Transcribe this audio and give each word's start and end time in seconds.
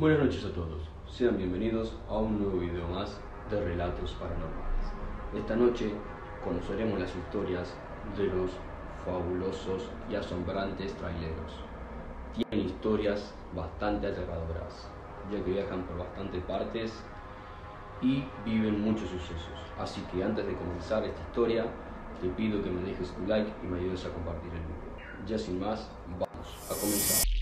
Buenas 0.00 0.20
noches 0.20 0.46
a 0.46 0.52
todos, 0.54 0.88
sean 1.06 1.36
bienvenidos 1.36 1.94
a 2.08 2.16
un 2.16 2.40
nuevo 2.40 2.58
video 2.58 2.88
más 2.88 3.20
de 3.50 3.62
Relatos 3.62 4.12
Paranormales. 4.12 4.86
Esta 5.36 5.54
noche 5.54 5.92
conoceremos 6.42 6.98
las 6.98 7.14
historias 7.14 7.74
de 8.16 8.24
los 8.24 8.50
fabulosos 9.04 9.90
y 10.10 10.14
asombrantes 10.14 10.94
traileros. 10.94 11.52
Tienen 12.34 12.68
historias 12.68 13.34
bastante 13.54 14.06
aterradoras, 14.06 14.88
ya 15.30 15.44
que 15.44 15.50
viajan 15.50 15.82
por 15.82 15.98
bastantes 15.98 16.42
partes 16.44 16.94
y 18.00 18.24
viven 18.42 18.80
muchos 18.80 19.10
sucesos. 19.10 19.52
Así 19.78 20.00
que 20.10 20.24
antes 20.24 20.46
de 20.46 20.54
comenzar 20.54 21.04
esta 21.04 21.20
historia, 21.20 21.66
te 22.22 22.28
pido 22.30 22.64
que 22.64 22.70
me 22.70 22.88
dejes 22.88 23.14
tu 23.14 23.26
like 23.26 23.52
y 23.62 23.66
me 23.66 23.78
ayudes 23.78 24.06
a 24.06 24.08
compartir 24.14 24.50
el 24.50 24.60
video. 24.60 25.26
Ya 25.26 25.36
sin 25.36 25.60
más, 25.60 25.90
vamos 26.18 26.70
a 26.70 26.80
comenzar. 26.80 27.39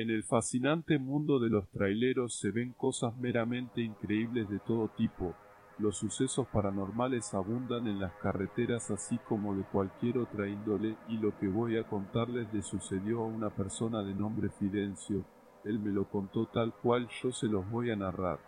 En 0.00 0.10
el 0.10 0.22
fascinante 0.22 0.96
mundo 0.96 1.40
de 1.40 1.50
los 1.50 1.68
traileros 1.70 2.38
se 2.38 2.52
ven 2.52 2.72
cosas 2.72 3.16
meramente 3.16 3.80
increíbles 3.80 4.48
de 4.48 4.60
todo 4.60 4.86
tipo. 4.96 5.34
Los 5.76 5.96
sucesos 5.96 6.46
paranormales 6.46 7.34
abundan 7.34 7.88
en 7.88 7.98
las 7.98 8.12
carreteras 8.22 8.92
así 8.92 9.18
como 9.28 9.56
de 9.56 9.64
cualquier 9.64 10.18
otra 10.18 10.46
índole 10.46 10.94
y 11.08 11.16
lo 11.16 11.36
que 11.40 11.48
voy 11.48 11.78
a 11.78 11.82
contarles 11.82 12.46
le 12.54 12.62
sucedió 12.62 13.24
a 13.24 13.26
una 13.26 13.50
persona 13.50 14.04
de 14.04 14.14
nombre 14.14 14.50
Fidencio. 14.50 15.24
Él 15.64 15.80
me 15.80 15.90
lo 15.90 16.04
contó 16.04 16.46
tal 16.46 16.72
cual 16.74 17.08
yo 17.20 17.32
se 17.32 17.48
los 17.48 17.68
voy 17.68 17.90
a 17.90 17.96
narrar. 17.96 18.38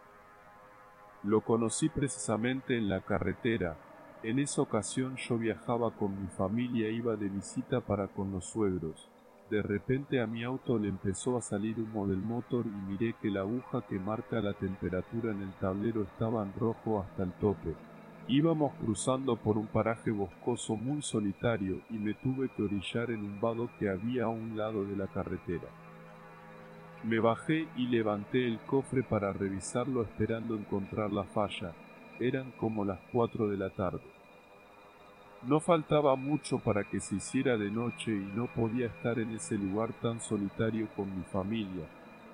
Lo 1.24 1.40
conocí 1.40 1.88
precisamente 1.88 2.78
en 2.78 2.88
la 2.88 3.00
carretera. 3.00 3.76
En 4.22 4.38
esa 4.38 4.62
ocasión 4.62 5.16
yo 5.16 5.36
viajaba 5.36 5.96
con 5.96 6.16
mi 6.22 6.28
familia 6.28 6.90
iba 6.90 7.16
de 7.16 7.28
visita 7.28 7.80
para 7.80 8.06
con 8.06 8.30
los 8.30 8.44
suegros. 8.44 9.10
De 9.50 9.62
repente 9.62 10.20
a 10.20 10.28
mi 10.28 10.44
auto 10.44 10.78
le 10.78 10.86
empezó 10.86 11.36
a 11.36 11.42
salir 11.42 11.80
humo 11.80 12.06
del 12.06 12.18
motor 12.18 12.64
y 12.66 12.90
miré 12.90 13.16
que 13.20 13.32
la 13.32 13.40
aguja 13.40 13.82
que 13.88 13.98
marca 13.98 14.40
la 14.40 14.52
temperatura 14.52 15.32
en 15.32 15.42
el 15.42 15.52
tablero 15.54 16.02
estaba 16.02 16.44
en 16.44 16.52
rojo 16.52 17.00
hasta 17.00 17.24
el 17.24 17.32
tope. 17.32 17.74
Íbamos 18.28 18.72
cruzando 18.74 19.34
por 19.34 19.58
un 19.58 19.66
paraje 19.66 20.12
boscoso 20.12 20.76
muy 20.76 21.02
solitario 21.02 21.80
y 21.90 21.94
me 21.94 22.14
tuve 22.14 22.48
que 22.50 22.62
orillar 22.62 23.10
en 23.10 23.24
un 23.24 23.40
vado 23.40 23.68
que 23.80 23.88
había 23.88 24.26
a 24.26 24.28
un 24.28 24.56
lado 24.56 24.84
de 24.84 24.94
la 24.94 25.08
carretera. 25.08 25.66
Me 27.02 27.18
bajé 27.18 27.66
y 27.76 27.88
levanté 27.88 28.46
el 28.46 28.60
cofre 28.60 29.02
para 29.02 29.32
revisarlo 29.32 30.02
esperando 30.02 30.54
encontrar 30.54 31.12
la 31.12 31.24
falla. 31.24 31.72
Eran 32.20 32.52
como 32.52 32.84
las 32.84 33.00
cuatro 33.10 33.48
de 33.48 33.56
la 33.56 33.70
tarde. 33.70 34.19
No 35.42 35.58
faltaba 35.58 36.16
mucho 36.16 36.58
para 36.58 36.84
que 36.84 37.00
se 37.00 37.14
hiciera 37.14 37.56
de 37.56 37.70
noche 37.70 38.10
y 38.12 38.30
no 38.36 38.46
podía 38.46 38.86
estar 38.86 39.18
en 39.18 39.30
ese 39.30 39.56
lugar 39.56 39.90
tan 40.02 40.20
solitario 40.20 40.86
con 40.94 41.16
mi 41.16 41.24
familia. 41.24 41.86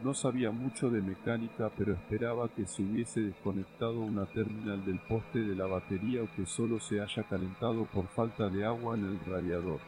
No 0.02 0.12
sabía 0.12 0.50
mucho 0.50 0.90
de 0.90 1.00
mecánica, 1.00 1.70
pero 1.78 1.92
esperaba 1.92 2.48
que 2.48 2.66
se 2.66 2.82
hubiese 2.82 3.20
desconectado 3.20 4.00
una 4.00 4.26
terminal 4.26 4.84
del 4.84 4.98
poste 4.98 5.38
de 5.38 5.54
la 5.54 5.66
batería 5.66 6.24
o 6.24 6.28
que 6.34 6.46
solo 6.46 6.80
se 6.80 7.00
haya 7.00 7.22
calentado 7.22 7.84
por 7.84 8.08
falta 8.08 8.48
de 8.48 8.66
agua 8.66 8.96
en 8.96 9.04
el 9.04 9.20
radiador. 9.24 9.78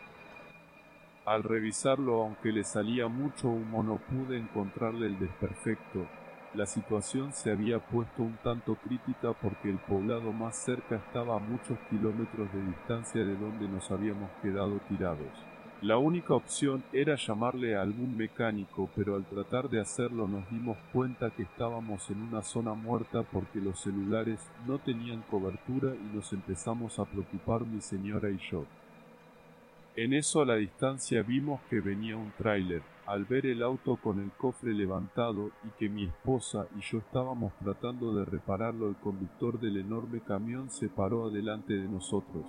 Al 1.27 1.43
revisarlo, 1.43 2.23
aunque 2.23 2.53
le 2.53 2.63
salía 2.63 3.09
mucho 3.09 3.49
humo, 3.49 3.83
no 3.83 3.97
pude 3.97 4.39
encontrarle 4.39 5.07
el 5.07 5.19
desperfecto, 5.19 6.07
la 6.55 6.67
situación 6.67 7.33
se 7.33 7.51
había 7.51 7.79
puesto 7.79 8.23
un 8.23 8.39
tanto 8.43 8.75
crítica 8.77 9.35
porque 9.35 9.69
el 9.69 9.79
poblado 9.79 10.33
más 10.33 10.57
cerca 10.57 10.97
estaba 10.97 11.37
a 11.37 11.41
muchos 11.41 11.79
kilómetros 11.91 12.53
de 12.53 12.65
distancia 12.65 13.25
de 13.25 13.37
donde 13.37 13.69
nos 13.69 13.91
habíamos 13.91 14.31
quedado 14.43 14.81
tirados. 14.89 15.29
La 15.83 15.99
única 15.99 16.35
opción 16.35 16.83
era 16.93 17.15
llamarle 17.15 17.77
a 17.77 17.83
algún 17.83 18.17
mecánico, 18.17 18.91
pero 18.97 19.15
al 19.15 19.25
tratar 19.27 19.69
de 19.69 19.81
hacerlo 19.81 20.27
nos 20.27 20.51
dimos 20.51 20.77
cuenta 20.93 21.31
que 21.31 21.45
estábamos 21.45 22.11
en 22.11 22.21
una 22.23 22.43
zona 22.43 22.75
muerta 22.75 23.23
porque 23.23 23.61
los 23.61 23.79
celulares 23.79 24.41
no 24.67 24.79
tenían 24.79 25.23
cobertura 25.31 25.95
y 25.95 26.17
nos 26.17 26.33
empezamos 26.33 26.99
a 26.99 27.05
preocupar 27.05 27.61
mi 27.65 27.81
señora 27.81 28.31
y 28.31 28.39
yo. 28.51 28.65
En 29.95 30.15
eso 30.15 30.41
a 30.41 30.47
la 30.47 30.57
distancia 30.57 31.23
vimos 31.23 31.61
que 31.71 31.81
venía 31.81 32.17
un 32.17 32.33
tráiler. 32.37 32.83
Al 33.09 33.25
ver 33.25 33.47
el 33.47 33.63
auto 33.63 33.97
con 33.97 34.21
el 34.21 34.31
cofre 34.33 34.75
levantado 34.75 35.51
y 35.65 35.71
que 35.79 35.89
mi 35.89 36.05
esposa 36.05 36.67
y 36.77 36.83
yo 36.83 36.99
estábamos 36.99 37.55
tratando 37.55 38.15
de 38.15 38.27
repararlo, 38.27 38.87
el 38.87 38.97
conductor 38.97 39.59
del 39.59 39.79
enorme 39.79 40.21
camión 40.21 40.69
se 40.69 40.91
paró 40.91 41.25
adelante 41.25 41.73
de 41.73 41.89
nosotros. 41.89 42.45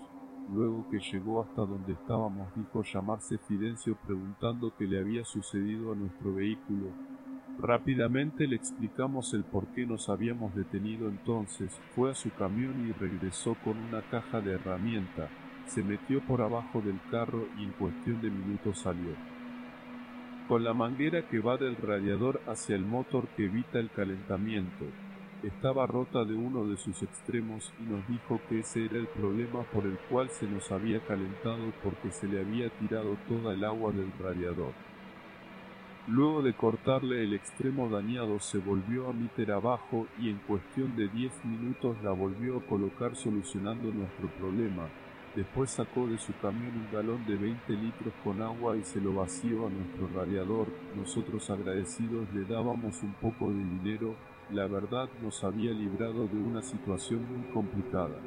Luego 0.54 0.86
que 0.92 1.00
llegó 1.00 1.42
hasta 1.42 1.62
donde 1.62 1.94
estábamos 1.94 2.54
dijo 2.58 2.84
llamarse 2.84 3.38
Fidencio 3.38 3.98
preguntando 4.06 4.74
qué 4.78 4.84
le 4.84 5.00
había 5.00 5.24
sucedido 5.24 5.94
a 5.94 5.96
nuestro 5.96 6.36
vehículo. 6.36 6.88
Rápidamente 7.58 8.46
le 8.46 8.58
explicamos 8.58 9.34
el 9.34 9.46
por 9.46 9.66
qué 9.68 9.86
nos 9.86 10.10
habíamos 10.10 10.54
detenido 10.56 11.08
entonces, 11.08 11.72
fue 11.96 12.12
a 12.12 12.16
su 12.16 12.32
camión 12.32 12.86
y 12.86 12.92
regresó 12.92 13.56
con 13.64 13.78
una 13.78 14.02
caja 14.02 14.42
de 14.42 14.56
herramienta, 14.56 15.30
se 15.68 15.82
metió 15.84 16.20
por 16.20 16.42
abajo 16.42 16.82
del 16.82 17.00
carro 17.10 17.48
y 17.58 17.64
en 17.64 17.72
cuestión 17.72 18.22
de 18.22 18.30
minutos 18.30 18.80
salió. 18.80 19.39
Con 20.50 20.64
la 20.64 20.74
manguera 20.74 21.28
que 21.28 21.38
va 21.38 21.58
del 21.58 21.76
radiador 21.76 22.42
hacia 22.48 22.76
el 22.76 22.84
motor 22.84 23.28
que 23.38 23.46
evita 23.46 23.78
el 23.78 23.92
calentamiento, 23.92 24.84
estaba 25.44 25.86
rota 25.86 26.26
de 26.26 26.34
uno 26.34 26.66
de 26.66 26.76
sus 26.76 27.04
extremos 27.04 27.72
y 27.80 27.84
nos 27.84 28.08
dijo 28.08 28.42
que 28.50 28.62
ese 28.62 28.86
era 28.86 28.98
el 28.98 29.06
problema 29.06 29.62
por 29.72 29.86
el 29.86 30.00
cual 30.10 30.28
se 30.32 30.48
nos 30.48 30.72
había 30.72 31.02
calentado 31.02 31.72
porque 31.84 32.12
se 32.12 32.28
le 32.28 32.40
había 32.40 32.68
tirado 32.80 33.16
toda 33.28 33.54
el 33.54 33.64
agua 33.64 33.92
del 33.92 34.12
radiador. 34.20 34.74
Luego 36.08 36.42
de 36.42 36.56
cortarle 36.56 37.24
el 37.26 37.36
extremo 37.36 37.88
dañado 37.88 38.40
se 38.40 38.58
volvió 38.58 39.08
a 39.08 39.14
meter 39.14 39.52
abajo 39.52 40.08
y 40.20 40.30
en 40.32 40.38
cuestión 40.48 40.96
de 40.96 41.10
10 41.10 41.46
minutos 41.46 41.96
la 42.02 42.10
volvió 42.10 42.58
a 42.58 42.66
colocar 42.66 43.16
solucionando 43.16 43.92
nuestro 43.92 44.28
problema, 44.40 44.90
Después 45.36 45.70
sacó 45.70 46.08
de 46.08 46.18
su 46.18 46.34
camión 46.42 46.76
un 46.76 46.92
galón 46.92 47.24
de 47.28 47.36
20 47.36 47.74
litros 47.74 48.14
con 48.24 48.42
agua 48.42 48.76
y 48.76 48.84
se 48.84 49.00
lo 49.00 49.14
vació 49.14 49.68
a 49.68 49.70
nuestro 49.70 50.08
radiador. 50.16 50.68
Nosotros 50.96 51.50
agradecidos 51.52 52.28
le 52.34 52.46
dábamos 52.46 53.02
un 53.04 53.14
poco 53.14 53.50
de 53.50 53.64
dinero. 53.64 54.16
La 54.52 54.66
verdad 54.66 55.08
nos 55.22 55.44
había 55.44 55.72
librado 55.72 56.28
de 56.28 56.38
una 56.38 56.64
situación 56.64 57.26
muy 57.30 57.54
complicada. 57.54 58.18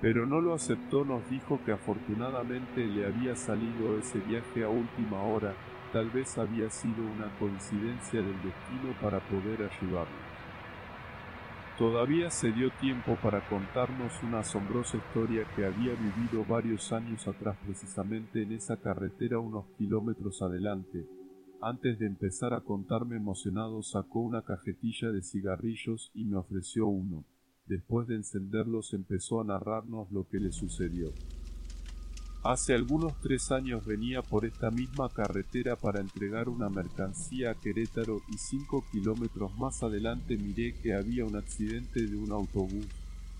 Pero 0.00 0.26
no 0.26 0.40
lo 0.40 0.54
aceptó, 0.54 1.04
nos 1.04 1.28
dijo 1.28 1.60
que 1.66 1.72
afortunadamente 1.72 2.86
le 2.86 3.06
había 3.06 3.36
salido 3.36 3.98
ese 3.98 4.18
viaje 4.20 4.64
a 4.64 4.70
última 4.70 5.22
hora. 5.22 5.54
Tal 5.92 6.10
vez 6.10 6.38
había 6.38 6.70
sido 6.70 7.02
una 7.02 7.30
coincidencia 7.38 8.20
del 8.20 8.36
destino 8.42 8.94
para 9.00 9.20
poder 9.20 9.70
ayudarlo. 9.70 10.25
Todavía 11.78 12.30
se 12.30 12.52
dio 12.52 12.70
tiempo 12.80 13.18
para 13.22 13.46
contarnos 13.50 14.22
una 14.22 14.38
asombrosa 14.38 14.96
historia 14.96 15.46
que 15.54 15.66
había 15.66 15.92
vivido 15.92 16.42
varios 16.48 16.90
años 16.90 17.28
atrás 17.28 17.58
precisamente 17.66 18.42
en 18.42 18.52
esa 18.52 18.78
carretera 18.78 19.40
unos 19.40 19.66
kilómetros 19.76 20.40
adelante. 20.40 21.06
Antes 21.60 21.98
de 21.98 22.06
empezar 22.06 22.54
a 22.54 22.62
contarme 22.62 23.16
emocionado 23.16 23.82
sacó 23.82 24.20
una 24.20 24.40
cajetilla 24.40 25.10
de 25.10 25.22
cigarrillos 25.22 26.10
y 26.14 26.24
me 26.24 26.38
ofreció 26.38 26.86
uno. 26.86 27.26
Después 27.66 28.08
de 28.08 28.14
encenderlos 28.14 28.94
empezó 28.94 29.42
a 29.42 29.44
narrarnos 29.44 30.10
lo 30.10 30.26
que 30.28 30.40
le 30.40 30.52
sucedió. 30.52 31.12
Hace 32.48 32.74
algunos 32.74 33.12
tres 33.20 33.50
años 33.50 33.84
venía 33.84 34.22
por 34.22 34.44
esta 34.44 34.70
misma 34.70 35.08
carretera 35.08 35.74
para 35.74 36.00
entregar 36.00 36.48
una 36.48 36.68
mercancía 36.68 37.50
a 37.50 37.54
Querétaro 37.56 38.22
y 38.32 38.38
cinco 38.38 38.84
kilómetros 38.92 39.58
más 39.58 39.82
adelante 39.82 40.36
miré 40.36 40.72
que 40.74 40.94
había 40.94 41.24
un 41.24 41.34
accidente 41.34 42.06
de 42.06 42.16
un 42.16 42.30
autobús. 42.30 42.86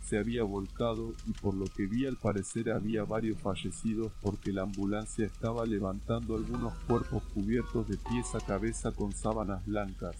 Se 0.04 0.18
había 0.18 0.42
volcado 0.42 1.14
y 1.24 1.30
por 1.34 1.54
lo 1.54 1.66
que 1.66 1.86
vi 1.86 2.04
al 2.04 2.16
parecer 2.16 2.72
había 2.72 3.04
varios 3.04 3.40
fallecidos 3.40 4.10
porque 4.20 4.52
la 4.52 4.62
ambulancia 4.62 5.24
estaba 5.24 5.64
levantando 5.66 6.34
algunos 6.34 6.74
cuerpos 6.88 7.22
cubiertos 7.32 7.86
de 7.86 7.98
pies 7.98 8.34
a 8.34 8.40
cabeza 8.40 8.90
con 8.90 9.12
sábanas 9.12 9.64
blancas. 9.66 10.16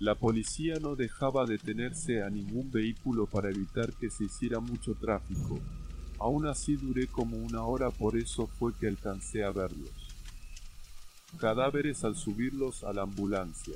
La 0.00 0.16
policía 0.16 0.80
no 0.80 0.96
dejaba 0.96 1.46
detenerse 1.46 2.24
a 2.24 2.30
ningún 2.30 2.72
vehículo 2.72 3.26
para 3.26 3.50
evitar 3.50 3.92
que 3.92 4.10
se 4.10 4.24
hiciera 4.24 4.58
mucho 4.58 4.96
tráfico. 4.96 5.60
Aún 6.18 6.46
así 6.46 6.76
duré 6.76 7.06
como 7.06 7.36
una 7.36 7.62
hora, 7.62 7.90
por 7.90 8.16
eso 8.16 8.46
fue 8.46 8.72
que 8.74 8.88
alcancé 8.88 9.44
a 9.44 9.50
verlos. 9.50 9.90
Cadáveres 11.38 12.04
al 12.04 12.16
subirlos 12.16 12.84
a 12.84 12.92
la 12.92 13.02
ambulancia. 13.02 13.74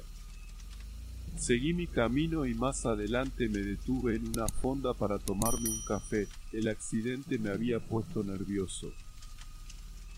Seguí 1.37 1.73
mi 1.73 1.87
camino 1.87 2.47
y 2.47 2.55
más 2.55 2.85
adelante 2.85 3.49
me 3.49 3.59
detuve 3.59 4.17
en 4.17 4.29
una 4.29 4.49
fonda 4.49 4.95
para 4.95 5.19
tomarme 5.19 5.69
un 5.69 5.83
café. 5.87 6.27
El 6.53 6.69
accidente 6.69 7.39
me 7.39 7.51
había 7.51 7.79
puesto 7.81 8.25
nervioso. 8.25 8.93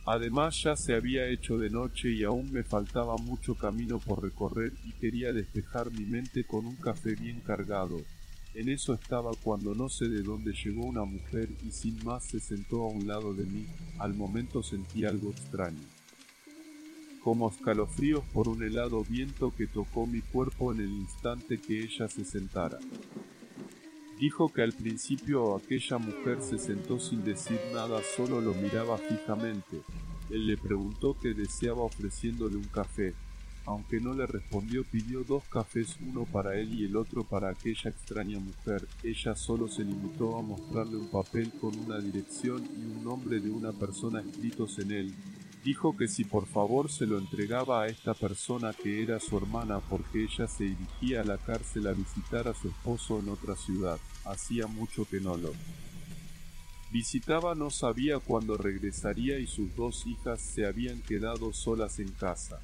Además 0.06 0.62
ya 0.62 0.76
se 0.76 0.94
había 0.94 1.26
hecho 1.28 1.58
de 1.58 1.68
noche 1.68 2.10
y 2.10 2.24
aún 2.24 2.50
me 2.52 2.64
faltaba 2.64 3.16
mucho 3.18 3.54
camino 3.54 3.98
por 3.98 4.22
recorrer 4.22 4.72
y 4.84 4.92
quería 4.92 5.32
despejar 5.32 5.90
mi 5.90 6.04
mente 6.04 6.44
con 6.44 6.64
un 6.64 6.76
café 6.76 7.14
bien 7.14 7.40
cargado. 7.40 8.00
En 8.54 8.68
eso 8.68 8.94
estaba 8.94 9.30
cuando 9.42 9.74
no 9.74 9.88
sé 9.88 10.08
de 10.08 10.22
dónde 10.22 10.52
llegó 10.52 10.84
una 10.84 11.04
mujer 11.04 11.48
y 11.64 11.70
sin 11.70 12.04
más 12.04 12.24
se 12.24 12.40
sentó 12.40 12.82
a 12.82 12.88
un 12.88 13.06
lado 13.06 13.32
de 13.32 13.44
mí. 13.44 13.66
Al 13.98 14.14
momento 14.14 14.62
sentí 14.62 15.04
algo 15.04 15.30
extraño. 15.30 15.84
Como 17.22 17.48
escalofríos 17.48 18.24
por 18.32 18.48
un 18.48 18.62
helado 18.62 19.04
viento 19.04 19.54
que 19.56 19.66
tocó 19.66 20.06
mi 20.06 20.20
cuerpo 20.20 20.72
en 20.72 20.80
el 20.80 20.90
instante 20.90 21.60
que 21.60 21.80
ella 21.84 22.08
se 22.08 22.24
sentara. 22.24 22.78
Dijo 24.18 24.52
que 24.52 24.62
al 24.62 24.72
principio 24.72 25.54
aquella 25.54 25.98
mujer 25.98 26.42
se 26.42 26.58
sentó 26.58 26.98
sin 26.98 27.24
decir 27.24 27.58
nada, 27.72 28.00
solo 28.16 28.40
lo 28.40 28.52
miraba 28.52 28.98
fijamente. 28.98 29.80
Él 30.28 30.46
le 30.46 30.56
preguntó 30.56 31.16
qué 31.18 31.34
deseaba 31.34 31.82
ofreciéndole 31.82 32.56
un 32.56 32.64
café. 32.64 33.14
Aunque 33.70 34.00
no 34.00 34.14
le 34.14 34.26
respondió, 34.26 34.82
pidió 34.82 35.22
dos 35.22 35.44
cafés, 35.44 35.96
uno 36.04 36.24
para 36.24 36.58
él 36.58 36.74
y 36.74 36.86
el 36.86 36.96
otro 36.96 37.22
para 37.22 37.50
aquella 37.50 37.90
extraña 37.90 38.40
mujer. 38.40 38.88
Ella 39.04 39.36
solo 39.36 39.68
se 39.68 39.84
limitó 39.84 40.36
a 40.36 40.42
mostrarle 40.42 40.96
un 40.96 41.08
papel 41.08 41.52
con 41.60 41.78
una 41.78 42.00
dirección 42.00 42.64
y 42.64 42.84
un 42.84 43.04
nombre 43.04 43.38
de 43.38 43.48
una 43.48 43.70
persona 43.70 44.22
escritos 44.22 44.80
en 44.80 44.90
él. 44.90 45.14
Dijo 45.62 45.96
que 45.96 46.08
si 46.08 46.24
por 46.24 46.46
favor 46.46 46.90
se 46.90 47.06
lo 47.06 47.16
entregaba 47.16 47.82
a 47.82 47.86
esta 47.86 48.12
persona 48.12 48.72
que 48.72 49.04
era 49.04 49.20
su 49.20 49.36
hermana 49.36 49.78
porque 49.78 50.24
ella 50.24 50.48
se 50.48 50.64
dirigía 50.64 51.20
a 51.20 51.24
la 51.24 51.38
cárcel 51.38 51.86
a 51.86 51.92
visitar 51.92 52.48
a 52.48 52.54
su 52.54 52.70
esposo 52.70 53.20
en 53.20 53.28
otra 53.28 53.54
ciudad. 53.54 54.00
Hacía 54.24 54.66
mucho 54.66 55.04
que 55.08 55.20
no 55.20 55.36
lo 55.36 55.52
visitaba, 56.90 57.54
no 57.54 57.70
sabía 57.70 58.18
cuándo 58.18 58.56
regresaría 58.56 59.38
y 59.38 59.46
sus 59.46 59.76
dos 59.76 60.08
hijas 60.08 60.40
se 60.40 60.66
habían 60.66 61.02
quedado 61.02 61.52
solas 61.52 62.00
en 62.00 62.10
casa. 62.10 62.60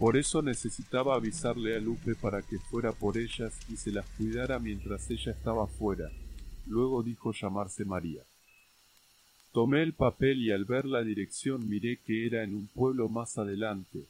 Por 0.00 0.16
eso 0.16 0.40
necesitaba 0.40 1.14
avisarle 1.14 1.76
a 1.76 1.78
Lupe 1.78 2.14
para 2.14 2.40
que 2.40 2.58
fuera 2.58 2.90
por 2.90 3.18
ellas 3.18 3.52
y 3.68 3.76
se 3.76 3.92
las 3.92 4.08
cuidara 4.16 4.58
mientras 4.58 5.10
ella 5.10 5.32
estaba 5.32 5.66
fuera. 5.66 6.10
Luego 6.66 7.02
dijo 7.02 7.32
llamarse 7.32 7.84
María. 7.84 8.22
Tomé 9.52 9.82
el 9.82 9.92
papel 9.92 10.40
y 10.40 10.52
al 10.52 10.64
ver 10.64 10.86
la 10.86 11.02
dirección 11.02 11.68
miré 11.68 11.98
que 11.98 12.26
era 12.26 12.42
en 12.44 12.54
un 12.54 12.66
pueblo 12.68 13.10
más 13.10 13.36
adelante. 13.36 14.06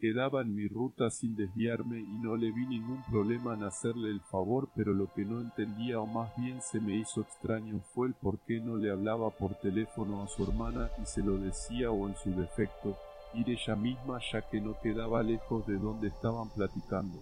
Quedaba 0.00 0.40
en 0.40 0.54
mi 0.54 0.66
ruta 0.66 1.10
sin 1.10 1.36
desviarme 1.36 2.00
y 2.00 2.18
no 2.22 2.38
le 2.38 2.50
vi 2.50 2.64
ningún 2.64 3.02
problema 3.10 3.52
en 3.52 3.64
hacerle 3.64 4.08
el 4.08 4.22
favor, 4.22 4.70
pero 4.74 4.94
lo 4.94 5.12
que 5.12 5.26
no 5.26 5.42
entendía 5.42 6.00
o 6.00 6.06
más 6.06 6.34
bien 6.38 6.62
se 6.62 6.80
me 6.80 6.96
hizo 6.96 7.20
extraño 7.20 7.82
fue 7.92 8.08
el 8.08 8.14
por 8.14 8.38
qué 8.46 8.60
no 8.60 8.78
le 8.78 8.90
hablaba 8.90 9.28
por 9.28 9.56
teléfono 9.56 10.22
a 10.22 10.28
su 10.28 10.42
hermana 10.42 10.88
y 11.02 11.04
se 11.04 11.22
lo 11.22 11.36
decía 11.36 11.90
o 11.90 12.08
en 12.08 12.16
su 12.16 12.30
defecto 12.30 12.96
ir 13.34 13.50
ella 13.50 13.76
misma 13.76 14.18
ya 14.32 14.42
que 14.42 14.60
no 14.60 14.76
quedaba 14.80 15.22
lejos 15.22 15.66
de 15.66 15.76
donde 15.76 16.08
estaban 16.08 16.48
platicando. 16.50 17.18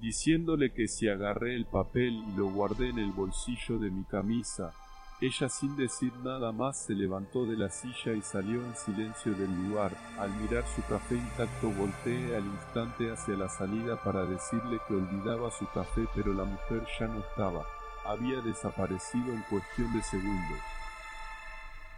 Diciéndole 0.00 0.72
que 0.72 0.88
si 0.88 1.08
agarré 1.08 1.54
el 1.54 1.64
papel 1.64 2.22
y 2.28 2.36
lo 2.36 2.50
guardé 2.50 2.90
en 2.90 2.98
el 2.98 3.12
bolsillo 3.12 3.78
de 3.78 3.90
mi 3.90 4.04
camisa, 4.04 4.72
ella 5.18 5.48
sin 5.48 5.74
decir 5.76 6.12
nada 6.22 6.52
más 6.52 6.76
se 6.84 6.94
levantó 6.94 7.46
de 7.46 7.56
la 7.56 7.70
silla 7.70 8.12
y 8.12 8.20
salió 8.20 8.62
en 8.62 8.76
silencio 8.76 9.32
del 9.32 9.50
lugar. 9.50 9.96
Al 10.18 10.30
mirar 10.34 10.64
su 10.74 10.82
café 10.82 11.14
intacto 11.14 11.70
volteé 11.70 12.36
al 12.36 12.44
instante 12.44 13.10
hacia 13.10 13.34
la 13.34 13.48
salida 13.48 13.96
para 14.02 14.26
decirle 14.26 14.78
que 14.86 14.94
olvidaba 14.94 15.50
su 15.50 15.66
café 15.68 16.06
pero 16.14 16.34
la 16.34 16.44
mujer 16.44 16.86
ya 17.00 17.06
no 17.06 17.20
estaba. 17.20 17.64
Había 18.04 18.42
desaparecido 18.42 19.32
en 19.32 19.42
cuestión 19.48 19.90
de 19.94 20.02
segundos. 20.02 20.75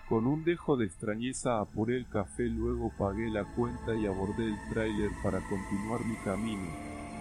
Con 0.08 0.26
un 0.26 0.42
dejo 0.42 0.78
de 0.78 0.86
extrañeza 0.86 1.60
apuré 1.60 1.98
el 1.98 2.08
café, 2.08 2.44
luego 2.44 2.90
pagué 2.96 3.28
la 3.28 3.44
cuenta 3.44 3.94
y 3.94 4.06
abordé 4.06 4.46
el 4.46 4.56
tráiler 4.70 5.10
para 5.22 5.38
continuar 5.40 6.02
mi 6.06 6.16
camino. 6.24 6.66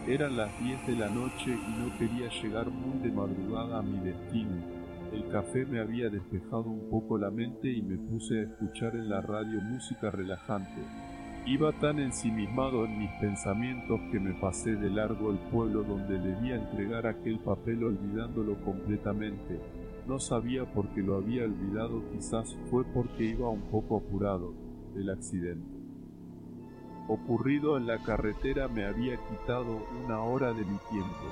Eran 0.07 0.37
las 0.37 0.57
diez 0.63 0.87
de 0.87 0.95
la 0.95 1.09
noche 1.09 1.49
y 1.51 1.81
no 1.81 1.97
quería 1.97 2.29
llegar 2.41 2.69
muy 2.69 2.99
de 2.99 3.11
madrugada 3.11 3.79
a 3.79 3.81
mi 3.81 3.99
destino. 3.99 4.63
El 5.11 5.27
café 5.27 5.65
me 5.65 5.81
había 5.81 6.09
despejado 6.09 6.63
un 6.63 6.89
poco 6.89 7.17
la 7.17 7.29
mente 7.29 7.69
y 7.69 7.81
me 7.81 7.97
puse 7.97 8.39
a 8.39 8.43
escuchar 8.43 8.95
en 8.95 9.09
la 9.09 9.19
radio 9.19 9.59
música 9.59 10.09
relajante. 10.09 10.81
Iba 11.45 11.73
tan 11.73 11.99
ensimismado 11.99 12.85
en 12.85 12.99
mis 12.99 13.11
pensamientos 13.19 13.99
que 14.13 14.19
me 14.21 14.33
pasé 14.39 14.75
de 14.77 14.89
largo 14.89 15.31
el 15.31 15.39
pueblo 15.51 15.83
donde 15.83 16.19
debía 16.19 16.55
entregar 16.55 17.05
aquel 17.05 17.39
papel 17.39 17.83
olvidándolo 17.83 18.55
completamente. 18.63 19.59
No 20.07 20.21
sabía 20.21 20.63
por 20.63 20.87
qué 20.93 21.01
lo 21.01 21.17
había 21.17 21.43
olvidado, 21.43 22.01
quizás 22.13 22.55
fue 22.71 22.85
porque 22.85 23.25
iba 23.25 23.49
un 23.49 23.63
poco 23.63 23.97
apurado 23.97 24.53
del 24.93 25.09
accidente. 25.09 25.77
Ocurrido 27.09 27.75
en 27.75 27.87
la 27.87 27.97
carretera 27.97 28.69
me 28.69 28.85
había 28.85 29.17
quitado 29.17 29.85
una 30.05 30.21
hora 30.21 30.53
de 30.53 30.63
mi 30.63 30.77
tiempo, 30.89 31.27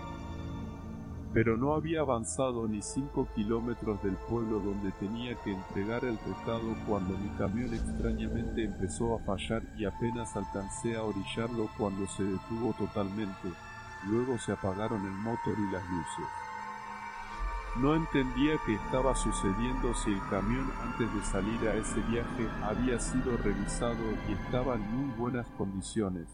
pero 1.33 1.55
no 1.55 1.73
había 1.73 2.01
avanzado 2.01 2.67
ni 2.67 2.81
cinco 2.81 3.29
kilómetros 3.33 4.03
del 4.03 4.17
pueblo 4.29 4.59
donde 4.59 4.91
tenía 4.99 5.35
que 5.41 5.53
entregar 5.53 6.03
el 6.03 6.17
recado 6.17 6.75
cuando 6.85 7.17
mi 7.17 7.29
camión 7.37 7.73
extrañamente 7.73 8.65
empezó 8.65 9.15
a 9.15 9.19
fallar 9.19 9.63
y 9.77 9.85
apenas 9.85 10.35
alcancé 10.35 10.97
a 10.97 11.03
orillarlo 11.03 11.69
cuando 11.77 12.05
se 12.07 12.23
detuvo 12.23 12.73
totalmente. 12.77 13.47
Luego 14.09 14.37
se 14.37 14.51
apagaron 14.51 15.01
el 15.05 15.13
motor 15.13 15.55
y 15.57 15.71
las 15.71 15.89
luces. 15.89 16.44
No 17.77 17.93
entendía 17.93 18.57
qué 18.65 18.75
estaba 18.75 19.13
sucediendo 19.15 19.93
si 19.95 20.09
el 20.09 20.21
camión 20.29 20.65
antes 20.81 21.13
de 21.13 21.21
salir 21.23 21.59
a 21.67 21.75
ese 21.75 21.99
viaje 22.09 22.47
había 22.63 22.97
sido 23.01 23.35
revisado 23.35 23.99
y 24.29 24.31
estaba 24.31 24.75
en 24.75 24.95
muy 24.95 25.13
buenas 25.17 25.45
condiciones. 25.57 26.25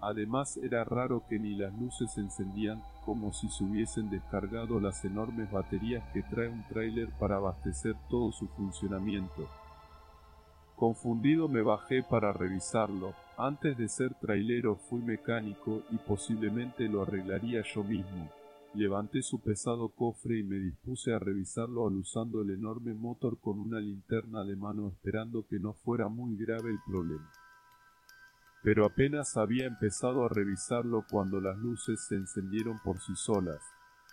Además 0.00 0.56
era 0.58 0.84
raro 0.84 1.24
que 1.28 1.40
ni 1.40 1.56
las 1.56 1.74
luces 1.80 2.12
se 2.12 2.20
encendían 2.20 2.80
como 3.04 3.32
si 3.32 3.48
se 3.48 3.64
hubiesen 3.64 4.08
descargado 4.08 4.78
las 4.78 5.04
enormes 5.04 5.50
baterías 5.50 6.04
que 6.12 6.22
trae 6.22 6.48
un 6.48 6.62
tráiler 6.68 7.08
para 7.18 7.36
abastecer 7.36 7.96
todo 8.08 8.30
su 8.30 8.46
funcionamiento. 8.46 9.48
Confundido 10.76 11.48
me 11.48 11.62
bajé 11.62 12.04
para 12.04 12.32
revisarlo. 12.32 13.14
Antes 13.36 13.76
de 13.76 13.88
ser 13.88 14.14
trailero 14.14 14.76
fui 14.76 15.00
mecánico 15.00 15.82
y 15.90 15.96
posiblemente 15.96 16.88
lo 16.88 17.02
arreglaría 17.02 17.62
yo 17.62 17.82
mismo. 17.82 18.30
Levanté 18.74 19.22
su 19.22 19.40
pesado 19.40 19.90
cofre 19.90 20.40
y 20.40 20.42
me 20.42 20.56
dispuse 20.56 21.14
a 21.14 21.20
revisarlo 21.20 21.86
al 21.86 21.94
usando 21.94 22.42
el 22.42 22.50
enorme 22.50 22.92
motor 22.92 23.38
con 23.40 23.60
una 23.60 23.78
linterna 23.78 24.42
de 24.42 24.56
mano 24.56 24.88
esperando 24.88 25.46
que 25.46 25.60
no 25.60 25.74
fuera 25.74 26.08
muy 26.08 26.36
grave 26.36 26.70
el 26.70 26.80
problema. 26.84 27.30
Pero 28.64 28.84
apenas 28.84 29.36
había 29.36 29.66
empezado 29.66 30.24
a 30.24 30.28
revisarlo 30.28 31.04
cuando 31.08 31.40
las 31.40 31.56
luces 31.58 32.04
se 32.08 32.16
encendieron 32.16 32.80
por 32.82 32.98
sí 32.98 33.14
solas. 33.14 33.62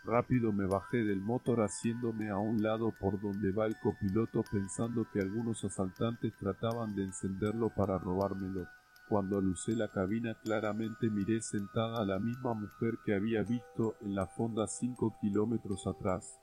Rápido 0.03 0.51
me 0.51 0.67
bajé 0.67 1.03
del 1.05 1.21
motor 1.21 1.61
haciéndome 1.61 2.29
a 2.29 2.37
un 2.37 2.61
lado 2.61 2.93
por 2.99 3.19
donde 3.19 3.51
va 3.51 3.65
el 3.65 3.79
copiloto 3.79 4.43
pensando 4.51 5.07
que 5.11 5.21
algunos 5.21 5.63
asaltantes 5.63 6.33
trataban 6.37 6.95
de 6.95 7.03
encenderlo 7.03 7.69
para 7.75 7.97
robármelo. 7.97 8.67
Cuando 9.11 9.39
alucé 9.39 9.75
la 9.75 9.89
cabina 9.89 10.37
claramente 10.41 11.09
miré 11.09 11.41
sentada 11.41 12.01
a 12.01 12.05
la 12.05 12.17
misma 12.17 12.53
mujer 12.53 12.93
que 13.05 13.13
había 13.13 13.43
visto 13.43 13.95
en 13.99 14.15
la 14.15 14.25
fonda 14.25 14.67
cinco 14.67 15.17
kilómetros 15.19 15.85
atrás. 15.85 16.39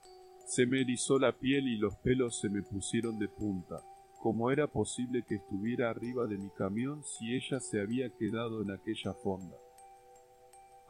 Se 0.47 0.67
me 0.67 0.83
erizó 0.83 1.19
la 1.19 1.33
piel 1.33 1.67
y 1.67 1.79
los 1.79 1.97
pelos 1.97 2.39
se 2.39 2.51
me 2.51 2.61
pusieron 2.61 3.19
de 3.19 3.27
punta. 3.27 3.81
¿Cómo 4.21 4.51
era 4.51 4.67
posible 4.67 5.25
que 5.27 5.37
estuviera 5.37 5.89
arriba 5.89 6.27
de 6.27 6.37
mi 6.37 6.51
camión 6.51 7.03
si 7.05 7.35
ella 7.35 7.59
se 7.59 7.81
había 7.81 8.11
quedado 8.11 8.61
en 8.61 8.73
aquella 8.73 9.15
fonda? 9.15 9.57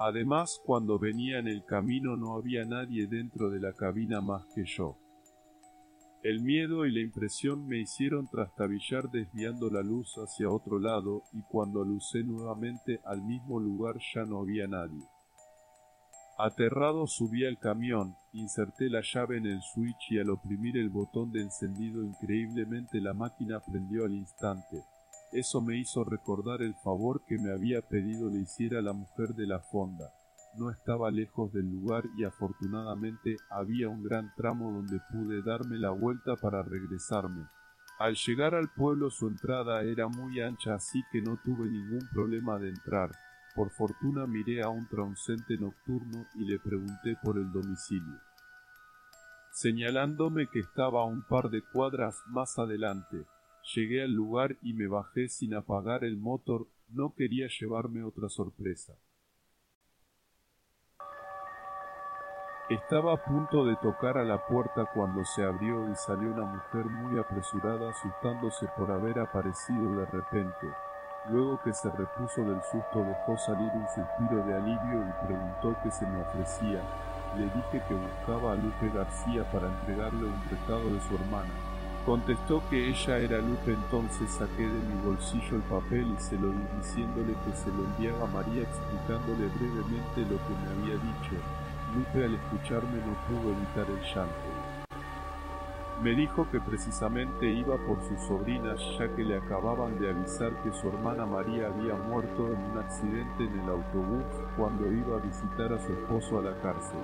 Además, 0.00 0.60
cuando 0.66 0.98
venía 0.98 1.38
en 1.38 1.46
el 1.46 1.64
camino 1.64 2.16
no 2.16 2.34
había 2.34 2.64
nadie 2.64 3.06
dentro 3.06 3.50
de 3.50 3.60
la 3.60 3.72
cabina 3.72 4.20
más 4.20 4.44
que 4.52 4.64
yo. 4.64 4.96
El 6.24 6.40
miedo 6.42 6.84
y 6.84 6.92
la 6.92 7.00
impresión 7.00 7.68
me 7.68 7.78
hicieron 7.78 8.26
trastabillar 8.26 9.08
desviando 9.08 9.70
la 9.70 9.82
luz 9.82 10.16
hacia 10.16 10.50
otro 10.50 10.80
lado 10.80 11.22
y 11.32 11.42
cuando 11.42 11.84
lucé 11.84 12.24
nuevamente 12.24 13.00
al 13.04 13.22
mismo 13.22 13.60
lugar 13.60 13.94
ya 14.14 14.24
no 14.24 14.40
había 14.40 14.66
nadie. 14.66 15.04
Aterrado 16.36 17.06
subí 17.06 17.46
al 17.46 17.58
camión, 17.58 18.16
inserté 18.32 18.90
la 18.90 19.00
llave 19.02 19.38
en 19.38 19.46
el 19.46 19.62
switch 19.62 20.10
y 20.10 20.18
al 20.18 20.30
oprimir 20.30 20.76
el 20.76 20.88
botón 20.88 21.30
de 21.30 21.42
encendido 21.42 22.02
increíblemente 22.02 23.00
la 23.00 23.14
máquina 23.14 23.60
prendió 23.60 24.04
al 24.04 24.12
instante. 24.12 24.84
Eso 25.30 25.60
me 25.60 25.78
hizo 25.78 26.02
recordar 26.02 26.62
el 26.62 26.74
favor 26.82 27.24
que 27.26 27.38
me 27.38 27.52
había 27.52 27.80
pedido 27.82 28.28
le 28.28 28.40
hiciera 28.40 28.82
la 28.82 28.92
mujer 28.92 29.34
de 29.34 29.46
la 29.46 29.60
fonda. 29.60 30.12
No 30.56 30.70
estaba 30.70 31.10
lejos 31.10 31.52
del 31.52 31.70
lugar 31.70 32.04
y 32.16 32.24
afortunadamente 32.24 33.36
había 33.50 33.88
un 33.88 34.02
gran 34.02 34.32
tramo 34.36 34.72
donde 34.72 35.00
pude 35.12 35.42
darme 35.42 35.78
la 35.78 35.90
vuelta 35.90 36.36
para 36.36 36.62
regresarme. 36.62 37.46
Al 37.98 38.14
llegar 38.14 38.54
al 38.54 38.68
pueblo 38.70 39.10
su 39.10 39.26
entrada 39.26 39.82
era 39.82 40.08
muy 40.08 40.40
ancha 40.40 40.74
así 40.74 41.02
que 41.12 41.20
no 41.20 41.36
tuve 41.44 41.68
ningún 41.68 42.08
problema 42.12 42.58
de 42.58 42.68
entrar. 42.68 43.10
Por 43.54 43.70
fortuna 43.70 44.26
miré 44.26 44.62
a 44.62 44.68
un 44.68 44.86
transeúnte 44.88 45.58
nocturno 45.58 46.26
y 46.36 46.44
le 46.44 46.58
pregunté 46.58 47.16
por 47.22 47.38
el 47.38 47.50
domicilio. 47.50 48.20
Señalándome 49.52 50.46
que 50.46 50.60
estaba 50.60 51.02
a 51.02 51.06
un 51.06 51.24
par 51.26 51.50
de 51.50 51.62
cuadras 51.62 52.22
más 52.28 52.58
adelante, 52.58 53.26
llegué 53.74 54.02
al 54.02 54.12
lugar 54.12 54.56
y 54.62 54.74
me 54.74 54.86
bajé 54.86 55.28
sin 55.28 55.54
apagar 55.54 56.04
el 56.04 56.16
motor, 56.16 56.68
no 56.90 57.14
quería 57.14 57.48
llevarme 57.48 58.04
otra 58.04 58.28
sorpresa. 58.28 58.96
Estaba 62.68 63.14
a 63.14 63.16
punto 63.16 63.64
de 63.64 63.76
tocar 63.76 64.18
a 64.18 64.24
la 64.24 64.36
puerta 64.46 64.84
cuando 64.92 65.24
se 65.24 65.42
abrió 65.42 65.88
y 65.88 65.94
salió 65.96 66.30
una 66.34 66.44
mujer 66.44 66.84
muy 66.84 67.18
apresurada 67.18 67.88
asustándose 67.88 68.66
por 68.76 68.90
haber 68.90 69.18
aparecido 69.20 69.96
de 69.96 70.04
repente. 70.04 70.66
Luego 71.30 71.58
que 71.64 71.72
se 71.72 71.90
repuso 71.90 72.42
del 72.42 72.60
susto 72.70 73.02
dejó 73.04 73.38
salir 73.38 73.70
un 73.72 73.86
suspiro 73.88 74.44
de 74.44 74.54
alivio 74.54 75.00
y 75.00 75.26
preguntó 75.26 75.74
qué 75.82 75.90
se 75.90 76.06
me 76.08 76.20
ofrecía. 76.20 76.82
Le 77.38 77.44
dije 77.44 77.82
que 77.88 77.94
buscaba 77.94 78.52
a 78.52 78.56
Lupe 78.56 78.90
García 78.90 79.50
para 79.50 79.68
entregarle 79.68 80.26
un 80.26 80.44
recado 80.50 80.90
de 80.92 81.00
su 81.08 81.14
hermana. 81.14 81.54
Contestó 82.04 82.62
que 82.68 82.90
ella 82.90 83.16
era 83.16 83.38
Lupe 83.38 83.72
entonces 83.72 84.30
saqué 84.30 84.68
de 84.68 84.68
mi 84.68 85.06
bolsillo 85.06 85.56
el 85.56 85.62
papel 85.62 86.14
y 86.14 86.20
se 86.20 86.36
lo 86.36 86.50
di 86.50 86.66
diciéndole 86.76 87.32
que 87.46 87.56
se 87.56 87.70
lo 87.72 87.84
enviaba 87.84 88.24
a 88.24 88.30
María 88.30 88.60
explicándole 88.60 89.48
brevemente 89.56 90.20
lo 90.20 90.36
que 90.36 90.54
me 90.60 90.68
había 90.68 90.96
dicho. 90.96 91.67
Lupe 91.94 92.22
al 92.22 92.34
escucharme 92.34 92.98
no 92.98 93.14
pudo 93.26 93.50
evitar 93.52 93.86
el 93.88 94.00
llanto. 94.14 94.68
Me 96.02 96.10
dijo 96.10 96.46
que 96.50 96.60
precisamente 96.60 97.50
iba 97.50 97.76
por 97.78 98.00
sus 98.02 98.20
sobrinas 98.28 98.78
ya 98.98 99.08
que 99.16 99.24
le 99.24 99.38
acababan 99.38 99.98
de 99.98 100.10
avisar 100.10 100.52
que 100.62 100.70
su 100.70 100.88
hermana 100.88 101.24
María 101.24 101.68
había 101.68 101.94
muerto 101.94 102.52
en 102.52 102.58
un 102.70 102.78
accidente 102.78 103.44
en 103.44 103.60
el 103.60 103.68
autobús 103.70 104.22
cuando 104.56 104.92
iba 104.92 105.16
a 105.16 105.20
visitar 105.20 105.72
a 105.72 105.78
su 105.80 105.92
esposo 105.94 106.38
a 106.38 106.42
la 106.42 106.60
cárcel. 106.60 107.00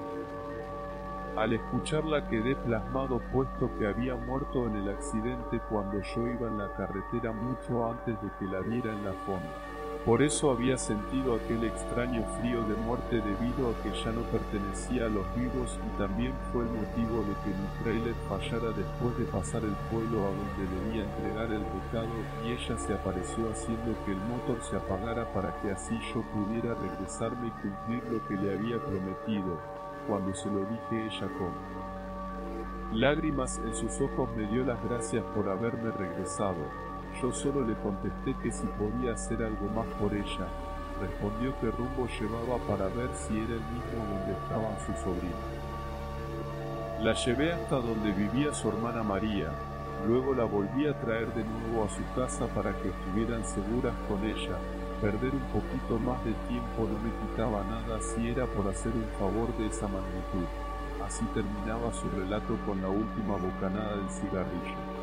Al 1.37 1.55
escucharla 1.55 2.29
quedé 2.29 2.55
plasmado 2.55 3.21
puesto 3.33 3.71
que 3.79 3.87
había 3.89 4.15
muerto 4.15 4.67
en 4.67 4.77
el 4.77 4.91
accidente 4.91 5.61
cuando 5.71 6.01
yo 6.01 6.29
iba 6.29 6.47
en 6.47 6.59
la 6.59 6.73
carretera 6.77 7.33
mucho 7.33 7.91
antes 7.91 8.15
de 8.23 8.31
que 8.39 8.45
la 8.45 8.61
viera 8.61 8.93
en 8.93 9.05
la 9.05 9.15
fonda. 9.25 9.64
Por 10.05 10.21
eso 10.21 10.51
había 10.51 10.77
sentido 10.77 11.35
aquel 11.35 11.65
extraño 11.65 12.23
frío 12.39 12.63
de 12.65 12.75
muerte 12.75 13.23
debido 13.23 13.71
a 13.71 13.83
que 13.83 13.91
ya 14.05 14.13
no 14.13 14.21
pertenecía 14.29 15.07
a 15.07 15.09
los 15.09 15.25
vivos 15.35 15.81
y 15.81 15.99
también 15.99 16.35
fue 16.53 16.65
el 16.65 16.69
motivo 16.73 17.25
de 17.25 17.33
que 17.41 17.57
mi 17.57 17.83
trailer 17.83 18.15
fallara 18.29 18.77
después 18.77 19.17
de 19.17 19.25
pasar 19.33 19.65
el 19.65 19.75
pueblo 19.91 20.21
a 20.21 20.29
donde 20.29 20.77
debía 20.77 21.05
entregar 21.05 21.51
el 21.51 21.65
recado 21.65 22.13
y 22.45 22.53
ella 22.53 22.77
se 22.77 22.93
apareció 22.93 23.51
haciendo 23.51 23.97
que 24.05 24.13
el 24.13 24.19
motor 24.29 24.59
se 24.69 24.77
apagara 24.77 25.33
para 25.33 25.59
que 25.63 25.71
así 25.71 25.99
yo 26.13 26.21
pudiera 26.35 26.75
regresarme 26.75 27.49
y 27.49 27.63
cumplir 27.63 28.05
lo 28.13 28.29
que 28.29 28.37
le 28.37 28.53
había 28.53 28.85
prometido, 28.85 29.59
cuando 30.07 30.35
se 30.35 30.51
lo 30.51 30.67
dije 30.67 31.07
ella 31.07 31.29
con 31.39 33.01
lágrimas 33.01 33.59
en 33.65 33.75
sus 33.75 33.99
ojos 34.03 34.29
me 34.37 34.47
dio 34.49 34.65
las 34.65 34.85
gracias 34.85 35.25
por 35.35 35.49
haberme 35.49 35.91
regresado 35.93 36.94
yo 37.21 37.33
solo 37.33 37.63
le 37.63 37.75
contesté 37.77 38.35
que 38.43 38.51
si 38.51 38.67
podía 38.79 39.13
hacer 39.15 39.43
algo 39.43 39.69
más 39.75 39.87
por 40.01 40.13
ella. 40.15 40.47
Respondió 41.01 41.59
que 41.61 41.71
rumbo 41.71 42.07
llevaba 42.07 42.59
para 42.69 42.87
ver 42.89 43.11
si 43.15 43.35
era 43.35 43.55
el 43.55 43.67
mismo 43.75 43.99
donde 43.99 44.33
estaban 44.33 44.77
sus 44.87 44.97
sobrinos. 45.03 45.65
La 47.03 47.13
llevé 47.15 47.53
hasta 47.53 47.77
donde 47.77 48.13
vivía 48.13 48.55
su 48.55 48.69
hermana 48.69 49.03
María. 49.03 49.51
Luego 50.07 50.35
la 50.35 50.45
volví 50.45 50.87
a 50.87 50.99
traer 51.01 51.33
de 51.35 51.45
nuevo 51.45 51.85
a 51.85 51.89
su 51.89 52.03
casa 52.15 52.47
para 52.55 52.73
que 52.73 52.89
estuvieran 52.89 53.45
seguras 53.45 53.95
con 54.09 54.25
ella. 54.25 54.57
Perder 55.01 55.33
un 55.35 55.47
poquito 55.53 55.99
más 55.99 56.25
de 56.25 56.33
tiempo 56.49 56.89
no 56.89 56.99
me 57.03 57.11
quitaba 57.21 57.65
nada 57.65 58.01
si 58.01 58.29
era 58.29 58.47
por 58.47 58.69
hacer 58.69 58.93
un 58.93 59.07
favor 59.19 59.53
de 59.59 59.67
esa 59.67 59.89
magnitud. 59.89 60.47
Así 61.05 61.25
terminaba 61.35 61.93
su 61.93 62.09
relato 62.11 62.57
con 62.65 62.81
la 62.81 62.89
última 62.89 63.37
bocanada 63.37 63.97
del 63.97 64.09
cigarrillo. 64.09 64.94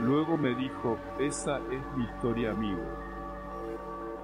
Luego 0.00 0.36
me 0.36 0.54
dijo, 0.54 0.98
esa 1.18 1.58
es 1.72 1.96
mi 1.96 2.04
historia 2.04 2.52
amigo. 2.52 2.82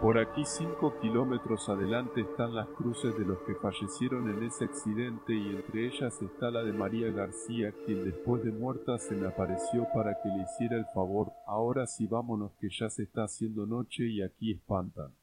Por 0.02 0.18
aquí 0.18 0.44
cinco 0.44 0.98
kilómetros 1.00 1.68
adelante 1.68 2.22
están 2.22 2.54
las 2.54 2.66
cruces 2.68 3.16
de 3.16 3.24
los 3.24 3.38
que 3.42 3.54
fallecieron 3.54 4.28
en 4.28 4.42
ese 4.42 4.64
accidente 4.64 5.32
y 5.32 5.50
entre 5.50 5.86
ellas 5.86 6.20
está 6.20 6.50
la 6.50 6.62
de 6.64 6.72
María 6.72 7.10
García, 7.12 7.72
quien 7.86 8.04
después 8.04 8.42
de 8.42 8.50
muerta 8.50 8.98
se 8.98 9.14
me 9.14 9.28
apareció 9.28 9.86
para 9.94 10.20
que 10.20 10.28
le 10.28 10.42
hiciera 10.42 10.76
el 10.76 10.86
favor. 10.92 11.32
Ahora 11.46 11.86
sí 11.86 12.06
vámonos 12.08 12.50
que 12.60 12.68
ya 12.68 12.90
se 12.90 13.04
está 13.04 13.24
haciendo 13.24 13.64
noche 13.64 14.04
y 14.08 14.22
aquí 14.22 14.52
espantan. 14.52 15.14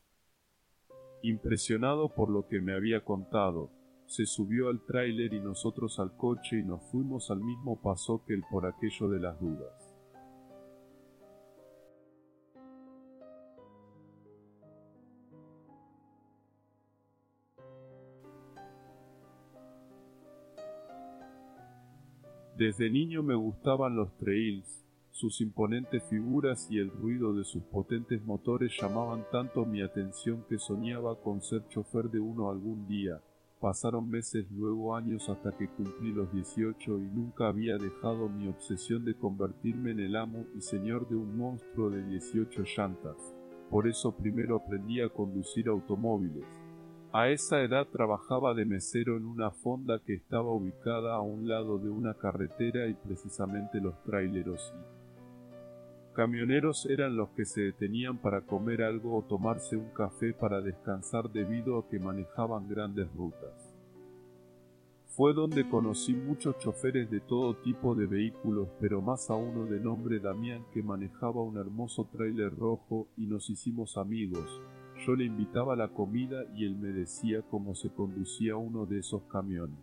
Impresionado 1.24 2.16
por 2.16 2.30
lo 2.30 2.48
que 2.48 2.62
me 2.62 2.74
había 2.74 3.04
contado, 3.04 3.70
se 4.08 4.26
subió 4.26 4.70
al 4.70 4.86
tráiler 4.86 5.34
y 5.34 5.42
nosotros 5.42 6.00
al 6.00 6.16
coche 6.16 6.60
y 6.60 6.64
nos 6.64 6.82
fuimos 6.90 7.30
al 7.30 7.42
mismo 7.42 7.82
paso 7.82 8.24
que 8.26 8.34
el 8.34 8.44
por 8.50 8.66
aquello 8.66 9.10
de 9.10 9.20
las 9.20 9.40
dudas. 9.42 9.89
Desde 22.60 22.90
niño 22.90 23.24
me 23.24 23.36
gustaban 23.36 23.96
los 23.96 24.18
trails, 24.18 24.84
sus 25.12 25.40
imponentes 25.40 26.04
figuras 26.10 26.68
y 26.70 26.78
el 26.78 26.92
ruido 26.92 27.34
de 27.34 27.46
sus 27.46 27.64
potentes 27.64 28.22
motores 28.26 28.78
llamaban 28.82 29.24
tanto 29.32 29.66
mi 29.66 29.82
atención 29.82 30.44
que 30.50 30.60
soñaba 30.60 31.22
con 31.22 31.42
ser 31.42 31.66
chofer 31.70 32.10
de 32.10 32.20
uno 32.20 32.50
algún 32.50 32.86
día. 32.86 33.22
Pasaron 33.62 34.10
meses, 34.10 34.46
luego 34.52 34.94
años 34.94 35.30
hasta 35.30 35.58
que 35.58 35.70
cumplí 35.70 36.12
los 36.12 36.34
18 36.34 37.00
y 37.00 37.04
nunca 37.04 37.48
había 37.48 37.78
dejado 37.78 38.28
mi 38.28 38.50
obsesión 38.50 39.06
de 39.06 39.16
convertirme 39.16 39.92
en 39.92 40.02
el 40.02 40.18
amo 40.18 40.46
y 40.54 40.60
señor 40.60 41.08
de 41.08 41.16
un 41.16 41.38
monstruo 41.38 41.90
de 41.90 42.04
18 42.04 42.64
llantas. 42.76 43.16
Por 43.70 43.88
eso 43.88 44.18
primero 44.18 44.58
aprendí 44.58 45.00
a 45.00 45.08
conducir 45.08 45.70
automóviles, 45.70 46.44
a 47.12 47.30
esa 47.30 47.62
edad 47.62 47.88
trabajaba 47.88 48.54
de 48.54 48.66
mesero 48.66 49.18
en 49.18 49.26
una 49.26 49.52
fonda 49.52 50.00
que 50.00 50.14
estaba 50.14 50.52
ubicada 50.52 51.16
a 51.16 51.22
un 51.22 51.48
lado 51.48 51.80
de 51.80 51.90
una 51.90 52.14
carretera 52.14 52.88
y 52.88 52.94
precisamente 52.94 53.80
los 53.80 54.02
traileros 54.04 54.74
camioneros 56.20 56.86
eran 56.88 57.16
los 57.16 57.30
que 57.30 57.46
se 57.46 57.62
detenían 57.62 58.18
para 58.18 58.42
comer 58.42 58.84
algo 58.84 59.16
o 59.16 59.22
tomarse 59.22 59.78
un 59.78 59.90
café 59.92 60.34
para 60.34 60.60
descansar 60.60 61.32
debido 61.32 61.80
a 61.80 61.88
que 61.88 61.98
manejaban 61.98 62.68
grandes 62.68 63.08
rutas. 63.14 63.74
Fue 65.06 65.34
donde 65.34 65.70
conocí 65.70 66.14
muchos 66.14 66.58
choferes 66.58 67.10
de 67.10 67.22
todo 67.22 67.56
tipo 67.56 67.96
de 67.96 68.06
vehículos, 68.06 68.68
pero 68.82 69.02
más 69.02 69.30
a 69.30 69.36
uno 69.36 69.66
de 69.66 69.80
nombre 69.80 70.20
Damián 70.20 70.66
que 70.74 70.84
manejaba 70.84 71.42
un 71.42 71.56
hermoso 71.56 72.10
trailer 72.12 72.54
rojo 72.54 73.08
y 73.16 73.26
nos 73.26 73.50
hicimos 73.50 73.96
amigos, 73.96 74.62
yo 75.10 75.16
le 75.16 75.26
invitaba 75.26 75.74
a 75.74 75.76
la 75.76 75.88
comida 75.88 76.46
y 76.56 76.66
él 76.66 76.76
me 76.76 76.90
decía 76.90 77.42
cómo 77.50 77.74
se 77.74 77.90
conducía 77.90 78.56
uno 78.58 78.86
de 78.86 79.00
esos 79.00 79.24
camiones. 79.24 79.80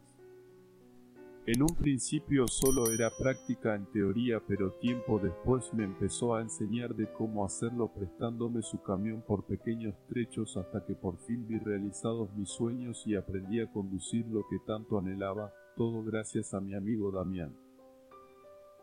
En 1.47 1.62
un 1.62 1.75
principio 1.76 2.47
solo 2.47 2.92
era 2.92 3.11
práctica 3.18 3.75
en 3.75 3.87
teoría, 3.87 4.40
pero 4.47 4.75
tiempo 4.75 5.18
después 5.18 5.75
me 5.75 5.83
empezó 5.83 6.37
a 6.37 6.42
enseñar 6.42 6.95
de 6.95 7.12
cómo 7.12 7.45
hacerlo 7.45 7.88
prestándome 7.92 8.62
su 8.62 8.80
camión 8.83 9.21
por 9.26 9.45
pequeños 9.45 9.97
trechos 10.09 10.56
hasta 10.56 10.87
que 10.87 10.95
por 10.95 11.18
fin 11.18 11.45
vi 11.49 11.59
realizados 11.59 12.33
mis 12.37 12.49
sueños 12.49 13.04
y 13.04 13.16
aprendí 13.16 13.61
a 13.61 13.73
conducir 13.73 14.26
lo 14.28 14.47
que 14.49 14.61
tanto 14.64 14.97
anhelaba, 14.97 15.52
todo 15.76 16.04
gracias 16.04 16.54
a 16.54 16.61
mi 16.61 16.75
amigo 16.75 17.11
Damián, 17.11 17.52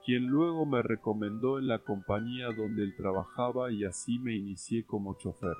quien 0.05 0.27
luego 0.27 0.65
me 0.65 0.81
recomendó 0.81 1.57
en 1.57 1.67
la 1.67 1.79
compañía 1.79 2.47
donde 2.47 2.83
él 2.83 2.93
trabajaba 2.97 3.71
y 3.71 3.85
así 3.85 4.19
me 4.19 4.35
inicié 4.35 4.85
como 4.85 5.17
chofer. 5.17 5.55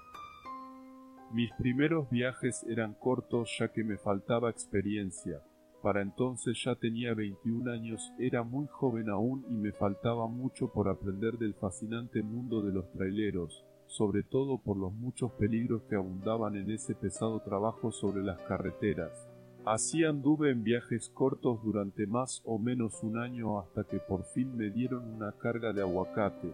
Mis 1.34 1.52
primeros 1.54 2.12
viajes 2.12 2.64
eran 2.70 2.94
cortos 2.94 3.58
ya 3.58 3.70
que 3.70 3.84
me 3.84 3.98
faltaba 3.98 4.52
experiencia. 4.52 5.42
Para 5.82 6.04
entonces 6.04 6.64
ya 6.64 6.76
tenía 6.76 7.16
21 7.16 7.72
años, 7.72 8.14
era 8.20 8.44
muy 8.44 8.68
joven 8.68 9.10
aún 9.10 9.44
y 9.50 9.56
me 9.56 9.72
faltaba 9.72 10.28
mucho 10.28 10.72
por 10.72 10.88
aprender 10.88 11.40
del 11.40 11.56
fascinante 11.56 12.22
mundo 12.22 12.62
de 12.62 12.72
los 12.72 12.88
traileros, 12.92 13.66
sobre 13.88 14.22
todo 14.22 14.60
por 14.60 14.78
los 14.78 14.94
muchos 14.94 15.32
peligros 15.32 15.82
que 15.90 15.96
abundaban 15.96 16.56
en 16.56 16.70
ese 16.70 16.94
pesado 16.94 17.40
trabajo 17.40 17.92
sobre 17.92 18.22
las 18.22 18.40
carreteras. 18.44 19.28
Así 19.66 20.04
anduve 20.04 20.52
en 20.52 20.64
viajes 20.64 21.10
cortos 21.10 21.64
durante 21.64 22.06
más 22.06 22.44
o 22.46 22.60
menos 22.60 23.02
un 23.02 23.18
año 23.18 23.60
hasta 23.60 23.86
que 23.86 23.98
por 23.98 24.24
fin 24.36 24.56
me 24.56 24.70
dieron 24.70 25.12
una 25.12 25.32
carga 25.32 25.74
de 25.74 25.82
aguacate. 25.82 26.54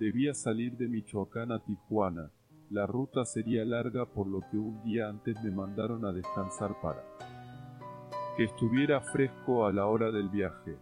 Debía 0.00 0.34
salir 0.34 0.76
de 0.76 0.88
Michoacán 0.88 1.52
a 1.52 1.62
Tijuana, 1.64 2.32
la 2.70 2.86
ruta 2.86 3.24
sería 3.24 3.64
larga 3.64 4.06
por 4.06 4.26
lo 4.26 4.40
que 4.50 4.56
un 4.58 4.82
día 4.82 5.08
antes 5.08 5.36
me 5.42 5.50
mandaron 5.50 6.04
a 6.04 6.12
descansar 6.12 6.80
para 6.80 7.02
que 8.36 8.44
estuviera 8.44 9.00
fresco 9.00 9.66
a 9.66 9.72
la 9.72 9.86
hora 9.86 10.10
del 10.10 10.28
viaje. 10.28 10.76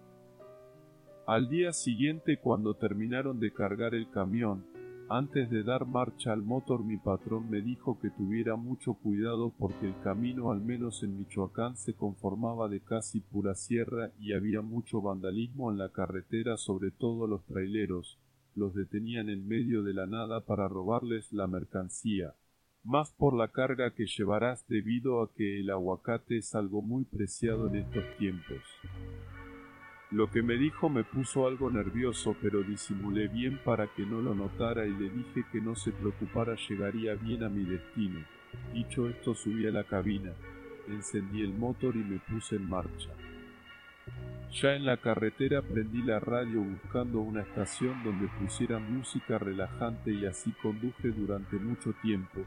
Al 1.26 1.49
día 1.49 1.73
siguiente, 1.73 2.38
cuando 2.38 2.75
terminaron 2.75 3.38
de 3.38 3.53
cargar 3.53 3.95
el 3.95 4.11
camión, 4.11 4.67
antes 5.09 5.50
de 5.50 5.62
dar 5.62 5.87
marcha 5.87 6.33
al 6.33 6.43
motor 6.43 6.83
mi 6.83 6.97
patrón 6.97 7.50
me 7.50 7.61
dijo 7.61 7.99
que 8.00 8.09
tuviera 8.09 8.57
mucho 8.57 8.95
cuidado 8.95 9.53
porque 9.59 9.87
el 9.87 9.95
camino 10.03 10.50
al 10.50 10.62
menos 10.62 11.03
en 11.03 11.19
Michoacán 11.19 11.76
se 11.76 11.93
conformaba 11.93 12.69
de 12.69 12.81
casi 12.81 13.21
pura 13.21 13.55
sierra 13.55 14.11
y 14.19 14.33
había 14.33 14.62
mucho 14.62 15.03
vandalismo 15.03 15.71
en 15.71 15.76
la 15.76 15.91
carretera 15.91 16.57
sobre 16.57 16.91
todo 16.91 17.26
los 17.26 17.45
traileros, 17.45 18.19
los 18.57 18.75
detenían 18.75 19.29
en 19.29 19.47
medio 19.47 19.83
de 19.83 19.95
la 19.95 20.07
nada 20.07 20.41
para 20.41 20.69
robarles 20.69 21.33
la 21.33 21.47
mercancía. 21.47 22.35
más 22.85 23.11
por 23.13 23.35
la 23.35 23.49
carga 23.49 23.95
que 23.95 24.05
llevarás 24.07 24.69
debido 24.69 25.23
a 25.23 25.33
que 25.33 25.61
el 25.61 25.71
aguacate 25.71 26.37
es 26.37 26.55
algo 26.55 26.83
muy 26.83 27.05
preciado 27.05 27.69
en 27.69 27.77
estos 27.77 28.05
tiempos. 28.19 28.61
Lo 30.11 30.31
que 30.31 30.43
me 30.43 30.55
dijo 30.57 30.91
me 30.91 31.03
puso 31.03 31.47
algo 31.47 31.71
nervioso, 31.71 32.37
pero 32.43 32.63
disimulé 32.63 33.27
bien 33.27 33.59
para 33.65 33.89
que 33.89 34.05
no 34.05 34.21
lo 34.21 34.35
notara 34.35 34.87
y 34.87 34.91
le 34.91 35.09
dije 35.09 35.45
que 35.51 35.61
no 35.61 35.75
se 35.75 35.93
preocupara, 35.93 36.57
llegaría 36.69 37.15
bien 37.15 37.43
a 37.43 37.49
mi 37.49 37.65
destino. 37.65 38.21
Dicho 38.73 39.09
esto, 39.09 39.35
subí 39.35 39.67
a 39.67 39.73
la 39.73 39.85
cabina, 39.85 40.33
encendí 40.89 41.41
el 41.41 41.55
motor 41.55 41.97
y 41.97 42.05
me 42.05 42.19
puse 42.19 42.57
en 42.57 42.69
marcha. 42.69 43.11
Ya 44.53 44.77
en 44.77 44.87
la 44.87 44.97
carretera 44.97 45.63
prendí 45.63 46.03
la 46.03 46.21
radio 46.21 46.63
buscando 46.63 47.21
una 47.21 47.43
estación 47.43 48.05
donde 48.05 48.29
pusieran 48.41 48.97
música 48.97 49.39
relajante 49.39 50.13
y 50.13 50.27
así 50.27 50.53
conduje 50.63 51.09
durante 51.09 51.57
mucho 51.57 51.93
tiempo. 52.03 52.41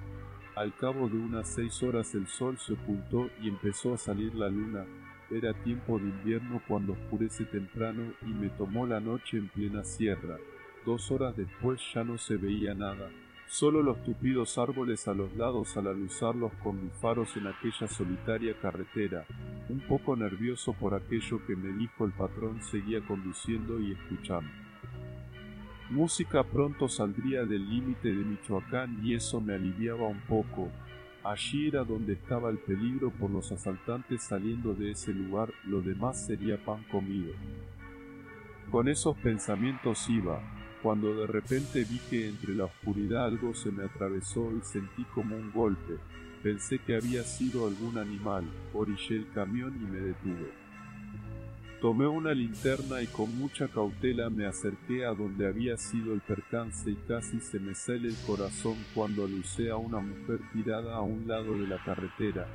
Al 0.55 0.73
cabo 0.75 1.09
de 1.09 1.17
unas 1.17 1.47
seis 1.47 1.83
horas 1.83 2.15
el 2.15 2.27
sol 2.27 2.57
se 2.57 2.73
ocultó 2.73 3.29
y 3.41 3.49
empezó 3.49 3.93
a 3.93 3.97
salir 3.97 4.33
la 4.35 4.49
luna. 4.49 4.85
Era 5.29 5.53
tiempo 5.53 5.99
de 5.99 6.05
invierno 6.05 6.61
cuando 6.67 6.93
oscurece 6.93 7.43
temprano 7.45 8.13
y 8.21 8.27
me 8.27 8.49
tomó 8.49 8.87
la 8.87 8.99
noche 8.99 9.37
en 9.37 9.49
plena 9.49 9.83
sierra. 9.83 10.37
Dos 10.85 11.11
horas 11.11 11.35
después 11.35 11.81
ya 11.93 12.03
no 12.03 12.17
se 12.17 12.37
veía 12.37 12.73
nada. 12.73 13.09
Solo 13.47 13.81
los 13.81 14.03
tupidos 14.03 14.57
árboles 14.57 15.07
a 15.07 15.13
los 15.13 15.33
lados 15.37 15.77
al 15.77 15.87
aluzarlos 15.87 16.51
con 16.61 16.83
mis 16.83 16.93
faros 16.93 17.37
en 17.37 17.47
aquella 17.47 17.87
solitaria 17.87 18.53
carretera. 18.61 19.25
Un 19.69 19.79
poco 19.79 20.17
nervioso 20.17 20.73
por 20.73 20.93
aquello 20.93 21.39
que 21.47 21.55
me 21.55 21.71
dijo 21.77 22.05
el 22.05 22.11
patrón, 22.11 22.61
seguía 22.61 22.99
conduciendo 23.07 23.79
y 23.79 23.93
escuchando. 23.93 24.51
Música 25.89 26.43
pronto 26.43 26.89
saldría 26.89 27.45
del 27.45 27.69
límite 27.69 28.09
de 28.09 28.25
Michoacán 28.25 28.99
y 29.01 29.15
eso 29.15 29.39
me 29.39 29.53
aliviaba 29.53 30.07
un 30.07 30.19
poco. 30.21 30.69
Allí 31.23 31.69
era 31.69 31.85
donde 31.85 32.13
estaba 32.13 32.49
el 32.49 32.57
peligro 32.57 33.11
por 33.11 33.31
los 33.31 33.53
asaltantes 33.53 34.23
saliendo 34.23 34.73
de 34.73 34.91
ese 34.91 35.13
lugar, 35.13 35.53
lo 35.63 35.81
demás 35.81 36.25
sería 36.25 36.57
pan 36.57 36.83
comido. 36.91 37.33
Con 38.69 38.89
esos 38.89 39.17
pensamientos 39.19 40.09
iba, 40.09 40.41
cuando 40.81 41.15
de 41.15 41.27
repente 41.27 41.83
vi 41.83 41.99
que 42.09 42.29
entre 42.29 42.55
la 42.55 42.65
oscuridad 42.65 43.25
algo 43.25 43.53
se 43.53 43.71
me 43.71 43.83
atravesó 43.83 44.51
y 44.51 44.61
sentí 44.65 45.03
como 45.13 45.35
un 45.35 45.51
golpe. 45.51 45.97
Pensé 46.43 46.79
que 46.79 46.95
había 46.95 47.23
sido 47.23 47.67
algún 47.67 47.97
animal, 47.97 48.45
orillé 48.73 49.17
el 49.17 49.31
camión 49.31 49.75
y 49.81 49.91
me 49.91 49.99
detuve. 49.99 50.67
Tomé 51.81 52.07
una 52.07 52.33
linterna 52.33 53.03
y 53.03 53.07
con 53.07 53.37
mucha 53.37 53.67
cautela 53.67 54.31
me 54.31 54.47
acerqué 54.47 55.05
a 55.05 55.13
donde 55.13 55.45
había 55.45 55.77
sido 55.77 56.11
el 56.13 56.21
percance 56.21 56.89
y 56.89 56.95
casi 57.07 57.39
se 57.39 57.59
me 57.59 57.75
sale 57.75 58.07
el 58.07 58.15
corazón 58.25 58.77
cuando 58.95 59.25
alucé 59.25 59.69
a 59.69 59.75
una 59.75 59.99
mujer 59.99 60.39
tirada 60.53 60.95
a 60.95 61.01
un 61.01 61.27
lado 61.27 61.53
de 61.53 61.67
la 61.67 61.77
carretera. 61.83 62.47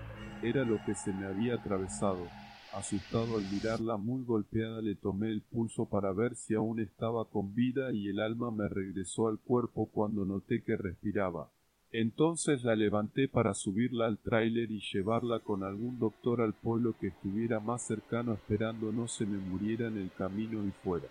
Era 0.42 0.64
lo 0.64 0.84
que 0.84 0.96
se 0.96 1.12
me 1.12 1.26
había 1.26 1.54
atravesado. 1.54 2.26
Asustado 2.72 3.36
al 3.36 3.44
mirarla 3.52 3.98
muy 3.98 4.24
golpeada 4.24 4.80
le 4.80 4.94
tomé 4.94 5.28
el 5.28 5.42
pulso 5.42 5.84
para 5.84 6.10
ver 6.12 6.34
si 6.34 6.54
aún 6.54 6.80
estaba 6.80 7.26
con 7.26 7.54
vida 7.54 7.92
y 7.92 8.08
el 8.08 8.18
alma 8.18 8.50
me 8.50 8.66
regresó 8.66 9.28
al 9.28 9.38
cuerpo 9.38 9.90
cuando 9.92 10.24
noté 10.24 10.62
que 10.62 10.78
respiraba. 10.78 11.50
Entonces 11.92 12.64
la 12.64 12.74
levanté 12.74 13.28
para 13.28 13.52
subirla 13.52 14.06
al 14.06 14.16
tráiler 14.16 14.70
y 14.70 14.80
llevarla 14.80 15.40
con 15.40 15.62
algún 15.62 15.98
doctor 15.98 16.40
al 16.40 16.54
pueblo 16.54 16.94
que 16.98 17.08
estuviera 17.08 17.60
más 17.60 17.82
cercano 17.82 18.32
esperando 18.32 18.90
no 18.90 19.06
se 19.06 19.26
me 19.26 19.36
muriera 19.36 19.88
en 19.88 19.98
el 19.98 20.10
camino 20.10 20.64
y 20.64 20.70
fuera. 20.70 21.08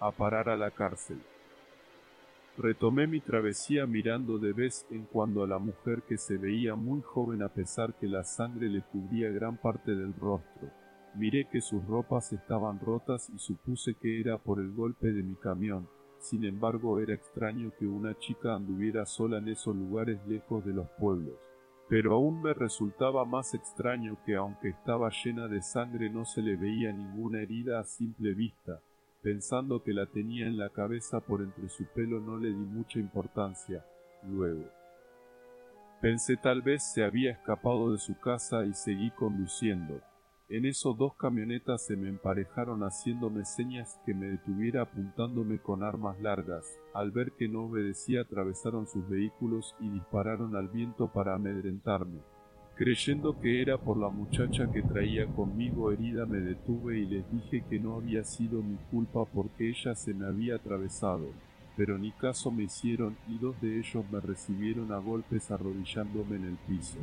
A 0.00 0.12
parar 0.12 0.50
a 0.50 0.56
la 0.58 0.70
cárcel. 0.70 1.18
Retomé 2.58 3.06
mi 3.06 3.20
travesía 3.20 3.86
mirando 3.86 4.38
de 4.38 4.54
vez 4.54 4.86
en 4.90 5.04
cuando 5.04 5.44
a 5.44 5.46
la 5.46 5.58
mujer 5.58 6.04
que 6.08 6.16
se 6.16 6.38
veía 6.38 6.74
muy 6.74 7.02
joven 7.02 7.42
a 7.42 7.50
pesar 7.50 7.92
que 7.94 8.06
la 8.06 8.24
sangre 8.24 8.70
le 8.70 8.80
cubría 8.80 9.28
gran 9.28 9.58
parte 9.58 9.94
del 9.94 10.14
rostro. 10.14 10.70
Miré 11.16 11.48
que 11.50 11.60
sus 11.60 11.84
ropas 11.86 12.32
estaban 12.32 12.80
rotas 12.80 13.28
y 13.28 13.38
supuse 13.38 13.94
que 14.00 14.20
era 14.20 14.38
por 14.38 14.58
el 14.58 14.72
golpe 14.72 15.12
de 15.12 15.22
mi 15.22 15.34
camión. 15.34 15.86
Sin 16.18 16.44
embargo, 16.44 16.98
era 16.98 17.12
extraño 17.12 17.72
que 17.78 17.86
una 17.86 18.16
chica 18.18 18.54
anduviera 18.54 19.04
sola 19.04 19.36
en 19.36 19.48
esos 19.48 19.76
lugares 19.76 20.18
lejos 20.26 20.64
de 20.64 20.72
los 20.72 20.88
pueblos. 20.98 21.34
Pero 21.90 22.14
aún 22.14 22.40
me 22.40 22.54
resultaba 22.54 23.26
más 23.26 23.52
extraño 23.52 24.16
que 24.24 24.34
aunque 24.34 24.70
estaba 24.70 25.10
llena 25.10 25.46
de 25.46 25.60
sangre 25.60 26.08
no 26.08 26.24
se 26.24 26.40
le 26.40 26.56
veía 26.56 26.90
ninguna 26.90 27.42
herida 27.42 27.80
a 27.80 27.84
simple 27.84 28.32
vista, 28.32 28.80
Pensando 29.26 29.82
que 29.82 29.92
la 29.92 30.06
tenía 30.06 30.46
en 30.46 30.56
la 30.56 30.68
cabeza 30.68 31.18
por 31.18 31.42
entre 31.42 31.68
su 31.68 31.84
pelo 31.86 32.20
no 32.20 32.38
le 32.38 32.50
di 32.50 32.54
mucha 32.54 33.00
importancia. 33.00 33.84
Luego. 34.22 34.62
Pensé 36.00 36.36
tal 36.36 36.62
vez 36.62 36.84
se 36.94 37.02
había 37.02 37.32
escapado 37.32 37.90
de 37.90 37.98
su 37.98 38.16
casa 38.20 38.64
y 38.64 38.72
seguí 38.72 39.10
conduciendo. 39.10 40.00
En 40.48 40.64
eso 40.64 40.94
dos 40.94 41.16
camionetas 41.16 41.84
se 41.84 41.96
me 41.96 42.08
emparejaron 42.08 42.82
haciéndome 42.84 43.44
señas 43.44 43.98
que 44.06 44.14
me 44.14 44.26
detuviera 44.26 44.82
apuntándome 44.82 45.58
con 45.58 45.82
armas 45.82 46.20
largas. 46.20 46.78
Al 46.94 47.10
ver 47.10 47.32
que 47.32 47.48
no 47.48 47.64
obedecía 47.64 48.20
atravesaron 48.20 48.86
sus 48.86 49.08
vehículos 49.08 49.74
y 49.80 49.90
dispararon 49.90 50.54
al 50.54 50.68
viento 50.68 51.08
para 51.12 51.34
amedrentarme. 51.34 52.20
Creyendo 52.76 53.40
que 53.40 53.62
era 53.62 53.78
por 53.78 53.96
la 53.96 54.10
muchacha 54.10 54.70
que 54.70 54.82
traía 54.82 55.26
conmigo 55.28 55.90
herida 55.90 56.26
me 56.26 56.40
detuve 56.40 56.98
y 56.98 57.06
les 57.06 57.32
dije 57.32 57.64
que 57.70 57.80
no 57.80 57.94
había 57.94 58.22
sido 58.22 58.62
mi 58.62 58.76
culpa 58.90 59.24
porque 59.24 59.70
ella 59.70 59.94
se 59.94 60.12
me 60.12 60.26
había 60.26 60.56
atravesado, 60.56 61.30
pero 61.74 61.96
ni 61.96 62.12
caso 62.12 62.50
me 62.50 62.64
hicieron 62.64 63.16
y 63.28 63.38
dos 63.38 63.58
de 63.62 63.78
ellos 63.78 64.04
me 64.12 64.20
recibieron 64.20 64.92
a 64.92 64.98
golpes 64.98 65.50
arrodillándome 65.50 66.36
en 66.36 66.44
el 66.44 66.56
piso. 66.68 66.98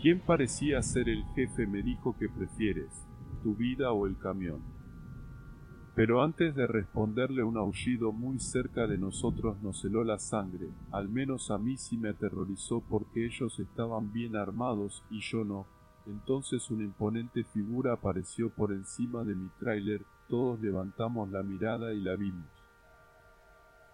¿Quién 0.00 0.20
parecía 0.20 0.80
ser 0.82 1.08
el 1.08 1.24
jefe 1.34 1.66
me 1.66 1.82
dijo 1.82 2.14
que 2.16 2.28
prefieres, 2.28 2.92
tu 3.42 3.56
vida 3.56 3.90
o 3.90 4.06
el 4.06 4.16
camión? 4.18 4.77
Pero 5.98 6.22
antes 6.22 6.54
de 6.54 6.68
responderle 6.68 7.42
un 7.42 7.56
aullido 7.56 8.12
muy 8.12 8.38
cerca 8.38 8.86
de 8.86 8.96
nosotros 8.96 9.60
nos 9.62 9.84
heló 9.84 10.04
la 10.04 10.20
sangre, 10.20 10.68
al 10.92 11.08
menos 11.08 11.50
a 11.50 11.58
mí 11.58 11.76
sí 11.76 11.96
me 11.96 12.10
aterrorizó 12.10 12.84
porque 12.88 13.26
ellos 13.26 13.58
estaban 13.58 14.12
bien 14.12 14.36
armados 14.36 15.02
y 15.10 15.18
yo 15.18 15.42
no. 15.42 15.66
Entonces 16.06 16.70
una 16.70 16.84
imponente 16.84 17.42
figura 17.42 17.94
apareció 17.94 18.48
por 18.48 18.70
encima 18.70 19.24
de 19.24 19.34
mi 19.34 19.48
tráiler, 19.58 20.02
todos 20.28 20.60
levantamos 20.60 21.30
la 21.30 21.42
mirada 21.42 21.92
y 21.92 22.00
la 22.00 22.14
vimos. 22.14 22.46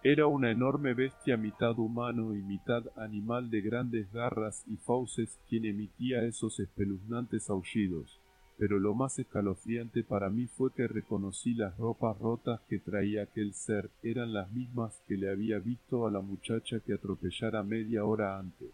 Era 0.03 0.27
una 0.27 0.51
enorme 0.51 0.93
bestia 0.93 1.37
mitad 1.37 1.79
humano 1.79 2.35
y 2.35 2.43
mitad 2.43 2.83
animal 2.97 3.49
de 3.49 3.61
grandes 3.61 4.13
garras 4.13 4.63
y 4.67 4.77
fauces 4.77 5.39
quien 5.49 5.65
emitía 5.65 6.23
esos 6.23 6.59
espeluznantes 6.59 7.49
aullidos 7.49 8.19
pero 8.57 8.79
lo 8.79 8.93
más 8.93 9.19
escalofriante 9.19 10.03
para 10.03 10.29
mí 10.29 10.47
fue 10.47 10.71
que 10.71 10.87
reconocí 10.87 11.53
las 11.53 11.77
ropas 11.77 12.17
rotas 12.19 12.61
que 12.69 12.79
traía 12.79 13.23
aquel 13.23 13.53
ser, 13.53 13.89
eran 14.01 14.33
las 14.33 14.49
mismas 14.51 15.01
que 15.07 15.17
le 15.17 15.29
había 15.29 15.59
visto 15.59 16.07
a 16.07 16.11
la 16.11 16.21
muchacha 16.21 16.79
que 16.79 16.93
atropellara 16.93 17.63
media 17.63 18.05
hora 18.05 18.39
antes, 18.39 18.69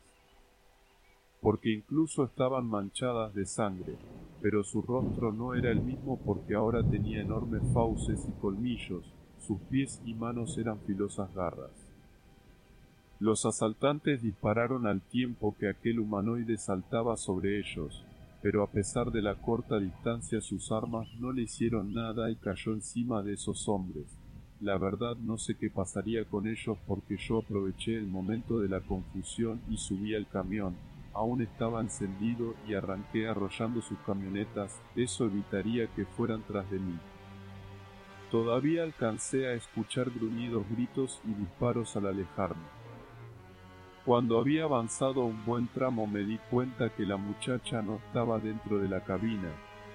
porque 1.42 1.72
incluso 1.72 2.24
estaban 2.24 2.68
manchadas 2.68 3.34
de 3.34 3.46
sangre, 3.48 3.96
pero 4.42 4.64
su 4.64 4.84
rostro 4.84 5.32
no 5.32 5.56
era 5.56 5.72
el 5.72 5.82
mismo 5.82 6.20
porque 6.24 6.54
ahora 6.54 6.84
tenía 6.84 7.22
enormes 7.22 7.64
fauces 7.74 8.20
y 8.28 8.32
colmillos, 8.40 9.04
sus 9.40 9.60
pies 9.62 10.00
y 10.06 10.14
manos 10.14 10.58
eran 10.60 10.80
filosas 10.82 11.34
garras. 11.34 11.72
Los 13.20 13.46
asaltantes 13.46 14.22
dispararon 14.22 14.86
al 14.86 15.02
tiempo 15.02 15.56
que 15.60 15.70
aquel 15.70 16.00
humanoide 16.00 16.58
saltaba 16.58 17.18
sobre 17.18 17.60
ellos, 17.60 18.04
pero 18.42 18.64
a 18.64 18.72
pesar 18.72 19.12
de 19.12 19.22
la 19.22 19.36
corta 19.36 19.80
distancia 19.80 20.42
sus 20.42 20.72
armas 20.72 21.08
no 21.20 21.32
le 21.32 21.44
hicieron 21.44 21.94
nada 21.94 22.32
y 22.32 22.36
cayó 22.36 22.74
encima 22.74 23.22
de 23.22 23.34
esos 23.34 23.68
hombres. 23.70 24.18
La 24.60 24.78
verdad 24.78 25.16
no 25.18 25.38
sé 25.38 25.56
qué 25.56 25.70
pasaría 25.70 26.26
con 26.26 26.48
ellos 26.48 26.78
porque 26.88 27.18
yo 27.18 27.40
aproveché 27.40 27.96
el 27.96 28.08
momento 28.08 28.60
de 28.60 28.70
la 28.70 28.82
confusión 28.82 29.62
y 29.70 29.78
subí 29.78 30.16
al 30.16 30.28
camión. 30.28 30.76
Aún 31.14 31.42
estaba 31.42 31.82
encendido 31.82 32.56
y 32.68 32.74
arranqué 32.74 33.28
arrollando 33.28 33.82
sus 33.82 33.98
camionetas, 34.06 34.80
eso 34.96 35.26
evitaría 35.26 35.88
que 35.88 36.06
fueran 36.06 36.44
tras 36.48 36.70
de 36.72 36.80
mí. 36.80 36.98
Todavía 38.32 38.84
alcancé 38.84 39.48
a 39.48 39.54
escuchar 39.54 40.10
gruñidos 40.10 40.64
gritos 40.70 41.20
y 41.26 41.34
disparos 41.34 41.98
al 41.98 42.08
alejarme. 42.08 42.81
Cuando 44.06 44.40
había 44.40 44.64
avanzado 44.64 45.26
un 45.26 45.46
buen 45.46 45.68
tramo 45.68 46.08
me 46.08 46.22
di 46.22 46.40
cuenta 46.50 46.90
que 46.90 47.06
la 47.06 47.18
muchacha 47.18 47.84
no 47.84 47.98
estaba 47.98 48.40
dentro 48.40 48.80
de 48.80 48.90
la 48.90 49.02
cabina. 49.02 49.50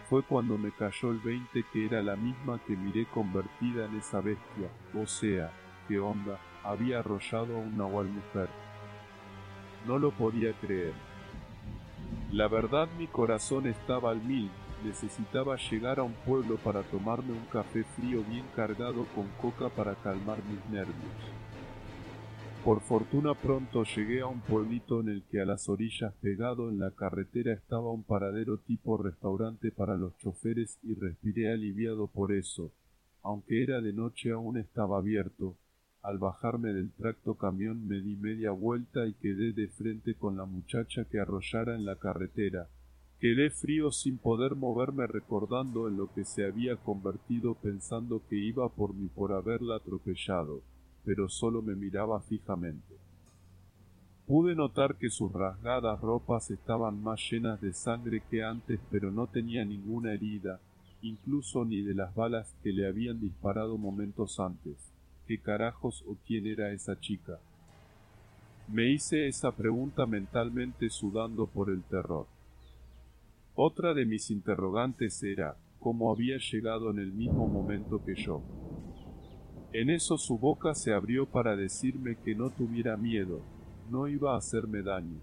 Fue 0.08 0.22
cuando 0.22 0.56
me 0.56 0.70
cayó 0.70 1.10
el 1.10 1.18
veinte 1.18 1.64
que 1.72 1.86
era 1.86 2.00
la 2.02 2.14
misma 2.14 2.60
que 2.64 2.76
miré 2.76 3.06
convertida 3.06 3.86
en 3.86 3.96
esa 3.96 4.20
bestia. 4.20 4.68
O 4.94 5.08
sea, 5.08 5.50
qué 5.88 5.98
onda, 5.98 6.38
había 6.62 7.00
arrollado 7.00 7.56
a 7.56 7.58
una 7.58 7.86
mujer. 7.86 8.48
No 9.88 9.98
lo 9.98 10.12
podía 10.12 10.52
creer. 10.52 10.94
La 12.30 12.46
verdad 12.46 12.88
mi 12.96 13.08
corazón 13.08 13.66
estaba 13.66 14.12
al 14.12 14.22
mil. 14.22 14.52
Necesitaba 14.84 15.56
llegar 15.56 15.98
a 15.98 16.04
un 16.04 16.12
pueblo 16.12 16.58
para 16.58 16.82
tomarme 16.84 17.32
un 17.32 17.46
café 17.46 17.82
frío 17.96 18.22
bien 18.22 18.44
cargado 18.54 19.04
con 19.16 19.26
coca 19.42 19.68
para 19.68 19.96
calmar 19.96 20.38
mis 20.44 20.64
nervios. 20.70 21.35
Por 22.66 22.80
fortuna 22.80 23.32
pronto 23.34 23.84
llegué 23.84 24.22
a 24.22 24.26
un 24.26 24.40
pueblito 24.40 24.98
en 25.00 25.08
el 25.08 25.22
que 25.30 25.40
a 25.40 25.44
las 25.44 25.68
orillas 25.68 26.12
pegado 26.14 26.68
en 26.68 26.80
la 26.80 26.90
carretera 26.90 27.52
estaba 27.52 27.92
un 27.92 28.02
paradero 28.02 28.58
tipo 28.58 28.96
restaurante 28.96 29.70
para 29.70 29.96
los 29.96 30.18
choferes 30.18 30.76
y 30.82 30.94
respiré 30.94 31.52
aliviado 31.52 32.08
por 32.08 32.32
eso. 32.32 32.72
Aunque 33.22 33.62
era 33.62 33.80
de 33.80 33.92
noche 33.92 34.32
aún 34.32 34.56
estaba 34.56 34.98
abierto. 34.98 35.54
Al 36.02 36.18
bajarme 36.18 36.72
del 36.72 36.90
tracto 36.90 37.36
camión 37.36 37.86
me 37.86 38.00
di 38.00 38.16
media 38.16 38.50
vuelta 38.50 39.06
y 39.06 39.14
quedé 39.14 39.52
de 39.52 39.68
frente 39.68 40.16
con 40.16 40.36
la 40.36 40.44
muchacha 40.44 41.04
que 41.04 41.20
arrollara 41.20 41.76
en 41.76 41.84
la 41.84 41.94
carretera. 42.00 42.66
Quedé 43.20 43.50
frío 43.50 43.92
sin 43.92 44.18
poder 44.18 44.56
moverme 44.56 45.06
recordando 45.06 45.86
en 45.86 45.96
lo 45.96 46.12
que 46.12 46.24
se 46.24 46.44
había 46.44 46.74
convertido 46.74 47.54
pensando 47.54 48.22
que 48.28 48.34
iba 48.34 48.68
por 48.70 48.92
mí 48.92 49.06
por 49.06 49.32
haberla 49.32 49.76
atropellado 49.76 50.62
pero 51.06 51.28
solo 51.28 51.62
me 51.62 51.76
miraba 51.76 52.20
fijamente. 52.20 52.96
Pude 54.26 54.56
notar 54.56 54.96
que 54.96 55.08
sus 55.08 55.32
rasgadas 55.32 56.00
ropas 56.00 56.50
estaban 56.50 57.00
más 57.00 57.20
llenas 57.30 57.60
de 57.60 57.72
sangre 57.72 58.24
que 58.28 58.42
antes, 58.42 58.80
pero 58.90 59.12
no 59.12 59.28
tenía 59.28 59.64
ninguna 59.64 60.12
herida, 60.12 60.58
incluso 61.02 61.64
ni 61.64 61.80
de 61.82 61.94
las 61.94 62.12
balas 62.16 62.52
que 62.64 62.72
le 62.72 62.88
habían 62.88 63.20
disparado 63.20 63.78
momentos 63.78 64.40
antes. 64.40 64.74
¿Qué 65.28 65.38
carajos 65.38 66.02
o 66.08 66.16
quién 66.26 66.48
era 66.48 66.72
esa 66.72 66.98
chica? 66.98 67.38
Me 68.66 68.90
hice 68.90 69.28
esa 69.28 69.52
pregunta 69.52 70.06
mentalmente 70.06 70.90
sudando 70.90 71.46
por 71.46 71.70
el 71.70 71.84
terror. 71.84 72.26
Otra 73.54 73.94
de 73.94 74.06
mis 74.06 74.32
interrogantes 74.32 75.22
era 75.22 75.54
cómo 75.78 76.10
había 76.10 76.38
llegado 76.38 76.90
en 76.90 76.98
el 76.98 77.12
mismo 77.12 77.46
momento 77.46 78.04
que 78.04 78.16
yo. 78.16 78.42
En 79.72 79.90
eso 79.90 80.16
su 80.16 80.38
boca 80.38 80.74
se 80.74 80.92
abrió 80.92 81.26
para 81.26 81.56
decirme 81.56 82.16
que 82.16 82.34
no 82.34 82.50
tuviera 82.50 82.96
miedo, 82.96 83.40
no 83.90 84.08
iba 84.08 84.34
a 84.34 84.38
hacerme 84.38 84.82
daño. 84.82 85.18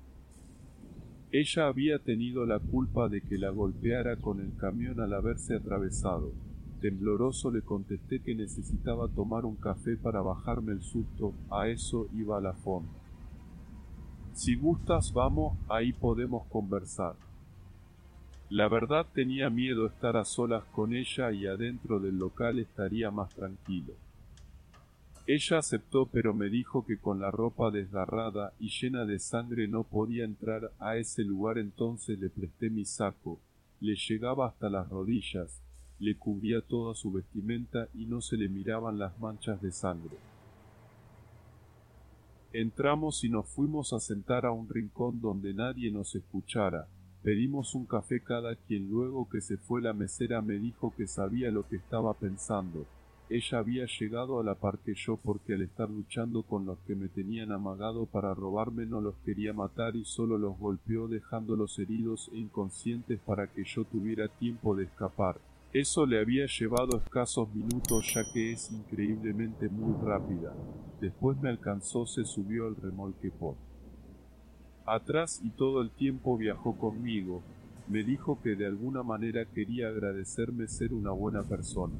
Ella 1.31 1.67
había 1.67 1.97
tenido 1.97 2.45
la 2.45 2.59
culpa 2.59 3.09
de 3.09 3.21
que 3.21 3.39
la 3.39 3.49
golpeara 3.49 4.17
con 4.17 4.39
el 4.39 4.55
camión 4.55 4.99
al 4.99 5.13
haberse 5.13 5.55
atravesado. 5.55 6.31
Tembloroso 6.79 7.49
le 7.49 7.61
contesté 7.61 8.19
que 8.19 8.35
necesitaba 8.35 9.07
tomar 9.07 9.45
un 9.45 9.55
café 9.55 9.97
para 9.97 10.21
bajarme 10.21 10.73
el 10.73 10.81
susto, 10.81 11.33
a 11.49 11.69
eso 11.69 12.07
iba 12.13 12.39
la 12.39 12.53
fonda. 12.53 12.91
Si 14.33 14.55
gustas, 14.55 15.13
vamos, 15.13 15.57
ahí 15.69 15.93
podemos 15.93 16.45
conversar. 16.47 17.15
La 18.49 18.67
verdad 18.67 19.07
tenía 19.13 19.49
miedo 19.49 19.87
estar 19.87 20.17
a 20.17 20.25
solas 20.25 20.63
con 20.65 20.93
ella 20.93 21.31
y 21.31 21.47
adentro 21.47 21.99
del 21.99 22.19
local 22.19 22.59
estaría 22.59 23.09
más 23.09 23.33
tranquilo. 23.33 23.93
Ella 25.25 25.59
aceptó, 25.59 26.07
pero 26.07 26.33
me 26.33 26.49
dijo 26.49 26.85
que 26.85 26.97
con 26.97 27.21
la 27.21 27.31
ropa 27.31 27.71
desgarrada 27.71 28.51
y 28.59 28.67
llena 28.67 29.05
de 29.05 29.19
sangre 29.19 29.69
no 29.69 29.85
podía 29.85 30.25
entrar 30.25 30.73
a 30.79 30.97
ese 30.97 31.23
lugar, 31.23 31.57
entonces 31.57 32.19
le 32.19 32.29
presté 32.29 32.69
mi 32.69 32.83
saco. 32.83 33.39
Le 33.79 33.95
llegaba 33.95 34.47
hasta 34.47 34.69
las 34.69 34.89
rodillas, 34.89 35.61
le 35.99 36.17
cubría 36.17 36.59
toda 36.59 36.93
su 36.93 37.09
vestimenta 37.09 37.87
y 37.93 38.05
no 38.05 38.19
se 38.19 38.35
le 38.35 38.49
miraban 38.49 38.99
las 38.99 39.17
manchas 39.17 39.61
de 39.61 39.71
sangre. 39.71 40.17
Entramos 42.51 43.23
y 43.23 43.29
nos 43.29 43.47
fuimos 43.47 43.93
a 43.93 44.01
sentar 44.01 44.45
a 44.45 44.51
un 44.51 44.67
rincón 44.67 45.21
donde 45.21 45.53
nadie 45.53 45.89
nos 45.89 46.15
escuchara. 46.15 46.87
Pedimos 47.23 47.75
un 47.75 47.85
café 47.85 48.19
cada 48.19 48.57
quien 48.57 48.89
luego 48.89 49.29
que 49.29 49.39
se 49.39 49.55
fue 49.55 49.81
la 49.81 49.93
mesera 49.93 50.41
me 50.41 50.55
dijo 50.55 50.93
que 50.95 51.07
sabía 51.07 51.49
lo 51.49 51.65
que 51.65 51.77
estaba 51.77 52.13
pensando 52.13 52.85
ella 53.35 53.57
había 53.57 53.87
llegado 53.87 54.39
a 54.39 54.43
la 54.43 54.53
par 54.53 54.77
yo 54.85 55.17
porque 55.17 55.55
al 55.55 55.63
estar 55.63 55.89
luchando 55.89 56.43
con 56.43 56.67
los 56.67 56.77
que 56.85 56.93
me 56.93 57.07
tenían 57.07 57.51
amagado 57.51 58.05
para 58.05 58.35
robarme 58.35 58.85
no 58.85 59.01
los 59.01 59.15
quería 59.25 59.53
matar 59.53 59.95
y 59.95 60.05
solo 60.05 60.37
los 60.37 60.55
golpeó 60.59 61.07
dejándolos 61.07 61.79
heridos 61.79 62.29
e 62.31 62.37
inconscientes 62.37 63.19
para 63.21 63.47
que 63.47 63.63
yo 63.63 63.85
tuviera 63.85 64.27
tiempo 64.27 64.75
de 64.75 64.83
escapar. 64.83 65.39
Eso 65.73 66.05
le 66.05 66.19
había 66.19 66.45
llevado 66.45 66.99
escasos 66.99 67.51
minutos 67.55 68.13
ya 68.13 68.21
que 68.31 68.51
es 68.51 68.71
increíblemente 68.71 69.67
muy 69.67 69.99
rápida. 70.05 70.53
Después 71.01 71.35
me 71.41 71.49
alcanzó, 71.49 72.05
se 72.05 72.25
subió 72.25 72.67
al 72.67 72.75
remolque 72.75 73.31
por. 73.31 73.55
Atrás 74.85 75.41
y 75.43 75.49
todo 75.49 75.81
el 75.81 75.89
tiempo 75.89 76.37
viajó 76.37 76.77
conmigo. 76.77 77.41
Me 77.87 78.03
dijo 78.03 78.39
que 78.43 78.55
de 78.55 78.67
alguna 78.67 79.01
manera 79.01 79.45
quería 79.45 79.87
agradecerme 79.87 80.67
ser 80.67 80.93
una 80.93 81.09
buena 81.09 81.41
persona. 81.41 81.95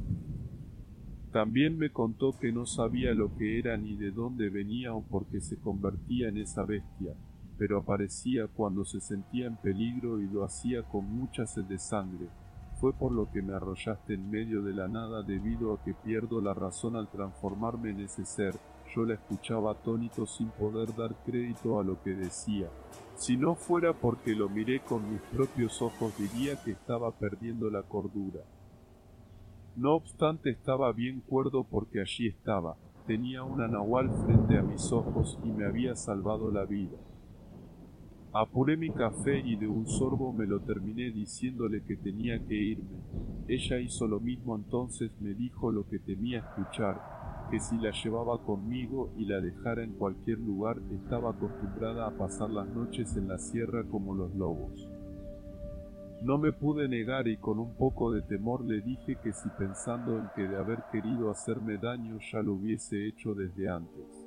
También 1.34 1.80
me 1.80 1.90
contó 1.90 2.38
que 2.38 2.52
no 2.52 2.68
sabía 2.68 3.16
lo 3.16 3.36
que 3.36 3.58
era 3.58 3.76
ni 3.76 3.96
de 3.96 4.12
dónde 4.12 4.52
venía 4.52 4.94
o 4.94 5.02
por 5.02 5.26
qué 5.26 5.42
se 5.42 5.58
convertía 5.58 6.30
en 6.30 6.38
esa 6.38 6.64
bestia, 6.64 7.16
pero 7.58 7.80
aparecía 7.80 8.46
cuando 8.46 8.86
se 8.86 9.02
sentía 9.02 9.48
en 9.48 9.58
peligro 9.58 10.22
y 10.22 10.28
lo 10.28 10.44
hacía 10.44 10.84
con 10.84 11.06
mucha 11.06 11.48
sed 11.48 11.64
de 11.64 11.80
sangre. 11.80 12.28
Fue 12.80 12.94
por 12.94 13.12
lo 13.12 13.32
que 13.32 13.42
me 13.42 13.56
arrollaste 13.56 14.14
en 14.14 14.30
medio 14.30 14.62
de 14.62 14.74
la 14.76 14.88
nada 14.88 15.24
debido 15.24 15.74
a 15.74 15.84
que 15.84 15.96
pierdo 15.96 16.40
la 16.40 16.54
razón 16.54 16.96
al 16.96 17.10
transformarme 17.10 17.90
en 17.90 18.02
ese 18.02 18.26
ser. 18.26 18.54
Yo 18.96 19.04
la 19.04 19.16
escuchaba 19.16 19.72
atónito 19.72 20.28
sin 20.28 20.50
poder 20.50 20.96
dar 20.96 21.16
crédito 21.26 21.80
a 21.80 21.84
lo 21.84 22.00
que 22.04 22.12
decía. 22.12 22.70
Si 23.16 23.38
no 23.38 23.56
fuera 23.56 23.94
porque 23.94 24.36
lo 24.36 24.50
miré 24.50 24.82
con 24.82 25.12
mis 25.12 25.22
propios 25.22 25.82
ojos 25.82 26.14
diría 26.16 26.62
que 26.64 26.72
estaba 26.72 27.10
perdiendo 27.10 27.72
la 27.72 27.82
cordura. 27.82 28.42
No 29.76 29.96
obstante 29.96 30.52
estaba 30.52 30.92
bien 30.92 31.22
cuerdo 31.22 31.64
porque 31.64 32.00
allí 32.00 32.28
estaba, 32.28 32.78
tenía 33.08 33.44
una 33.44 33.68
nahual 33.68 34.12
frente 34.24 34.56
a 34.56 34.62
mis 34.62 34.92
ojos 34.92 35.40
y 35.44 35.52
me 35.52 35.66
había 35.66 35.96
salvado 35.96 36.52
la 36.52 36.64
vida. 36.66 36.96
Apuré 38.34 38.78
mi 38.78 38.92
café 38.92 39.40
y 39.40 39.56
de 39.56 39.68
un 39.68 39.88
sorbo 39.88 40.32
me 40.32 40.46
lo 40.46 40.60
terminé 40.60 41.10
diciéndole 41.10 41.84
que 41.84 41.96
tenía 41.96 42.38
que 42.46 42.54
irme. 42.54 43.00
Ella 43.48 43.80
hizo 43.80 44.08
lo 44.08 44.20
mismo 44.20 44.56
entonces 44.56 45.12
me 45.20 45.34
dijo 45.34 45.72
lo 45.72 45.88
que 45.88 45.98
temía 45.98 46.40
escuchar, 46.40 47.48
que 47.50 47.60
si 47.60 47.76
la 47.78 47.92
llevaba 47.92 48.44
conmigo 48.44 49.12
y 49.18 49.26
la 49.26 49.42
dejara 49.42 49.84
en 49.84 49.94
cualquier 49.94 50.38
lugar 50.38 50.80
estaba 50.92 51.32
acostumbrada 51.32 52.06
a 52.06 52.16
pasar 52.16 52.52
las 52.52 52.68
noches 52.68 53.18
en 53.18 53.28
la 53.28 53.40
sierra 53.40 53.84
como 53.90 54.14
los 54.14 54.36
lobos. 54.36 54.88
No 56.24 56.38
me 56.38 56.54
pude 56.54 56.88
negar 56.88 57.28
y 57.28 57.36
con 57.36 57.60
un 57.60 57.76
poco 57.76 58.14
de 58.14 58.22
temor 58.22 58.64
le 58.64 58.80
dije 58.80 59.18
que 59.22 59.34
si 59.34 59.50
pensando 59.58 60.18
en 60.18 60.30
que 60.34 60.48
de 60.48 60.56
haber 60.56 60.84
querido 60.90 61.30
hacerme 61.30 61.78
daño 61.78 62.18
ya 62.32 62.42
lo 62.42 62.54
hubiese 62.54 63.06
hecho 63.06 63.34
desde 63.34 63.68
antes. 63.68 64.26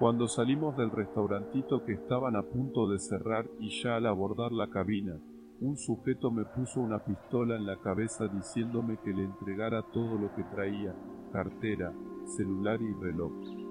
Cuando 0.00 0.26
salimos 0.26 0.76
del 0.76 0.90
restaurantito 0.90 1.84
que 1.84 1.92
estaban 1.92 2.34
a 2.34 2.42
punto 2.42 2.88
de 2.88 2.98
cerrar 2.98 3.46
y 3.60 3.80
ya 3.80 3.94
al 3.94 4.06
abordar 4.06 4.50
la 4.50 4.68
cabina, 4.68 5.20
un 5.60 5.76
sujeto 5.76 6.32
me 6.32 6.44
puso 6.44 6.80
una 6.80 6.98
pistola 6.98 7.54
en 7.54 7.64
la 7.64 7.76
cabeza 7.76 8.26
diciéndome 8.26 8.98
que 9.04 9.12
le 9.12 9.22
entregara 9.22 9.82
todo 9.92 10.18
lo 10.18 10.34
que 10.34 10.42
traía, 10.42 10.96
cartera, 11.32 11.92
celular 12.24 12.82
y 12.82 12.92
reloj. 12.92 13.65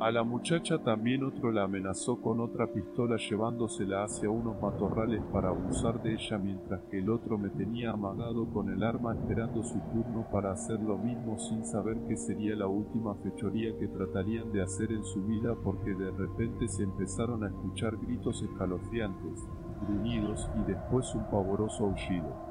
A 0.00 0.10
la 0.10 0.22
muchacha 0.22 0.78
también 0.78 1.22
otro 1.24 1.52
la 1.52 1.64
amenazó 1.64 2.22
con 2.22 2.40
otra 2.40 2.66
pistola 2.68 3.18
llevándosela 3.18 4.04
hacia 4.04 4.30
unos 4.30 4.58
matorrales 4.58 5.22
para 5.30 5.50
abusar 5.50 6.02
de 6.02 6.14
ella 6.14 6.38
mientras 6.38 6.80
que 6.90 7.00
el 7.00 7.10
otro 7.10 7.36
me 7.36 7.50
tenía 7.50 7.90
amagado 7.90 8.48
con 8.50 8.70
el 8.70 8.82
arma 8.82 9.12
esperando 9.12 9.62
su 9.62 9.78
turno 9.92 10.26
para 10.32 10.52
hacer 10.52 10.80
lo 10.80 10.96
mismo 10.96 11.38
sin 11.38 11.66
saber 11.66 11.98
que 12.08 12.16
sería 12.16 12.56
la 12.56 12.66
última 12.66 13.14
fechoría 13.16 13.76
que 13.78 13.88
tratarían 13.88 14.50
de 14.52 14.62
hacer 14.62 14.90
en 14.90 15.04
su 15.04 15.22
vida 15.22 15.54
porque 15.62 15.92
de 15.92 16.10
repente 16.12 16.66
se 16.68 16.84
empezaron 16.84 17.44
a 17.44 17.48
escuchar 17.48 17.98
gritos 17.98 18.40
escalofriantes, 18.40 19.46
gruñidos 19.86 20.48
y 20.62 20.66
después 20.66 21.14
un 21.14 21.24
pavoroso 21.24 21.84
aullido. 21.84 22.49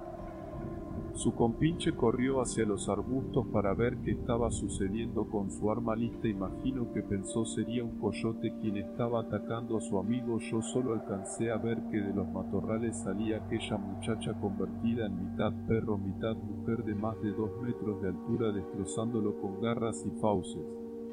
Su 1.19 1.35
compinche 1.35 1.91
corrió 1.91 2.39
hacia 2.39 2.65
los 2.65 2.87
arbustos 2.87 3.45
para 3.47 3.73
ver 3.73 3.97
qué 4.05 4.11
estaba 4.11 4.49
sucediendo 4.51 5.25
con 5.25 5.51
su 5.51 5.69
arma 5.69 5.93
lista. 5.93 6.29
Imagino 6.29 6.93
que 6.93 7.01
pensó 7.01 7.43
sería 7.43 7.83
un 7.83 7.99
coyote 7.99 8.53
quien 8.61 8.77
estaba 8.77 9.19
atacando 9.19 9.75
a 9.75 9.81
su 9.81 9.99
amigo. 9.99 10.39
Yo 10.39 10.61
solo 10.61 10.93
alcancé 10.93 11.51
a 11.51 11.57
ver 11.57 11.77
que 11.91 11.97
de 11.97 12.13
los 12.13 12.25
matorrales 12.29 12.95
salía 12.95 13.43
aquella 13.43 13.77
muchacha 13.77 14.31
convertida 14.39 15.07
en 15.07 15.29
mitad 15.29 15.51
perro, 15.67 15.97
mitad 15.97 16.37
mujer 16.37 16.85
de 16.85 16.95
más 16.95 17.21
de 17.21 17.33
dos 17.33 17.51
metros 17.63 18.01
de 18.01 18.07
altura, 18.07 18.53
destrozándolo 18.53 19.41
con 19.41 19.59
garras 19.59 20.05
y 20.05 20.21
fauces. 20.21 20.63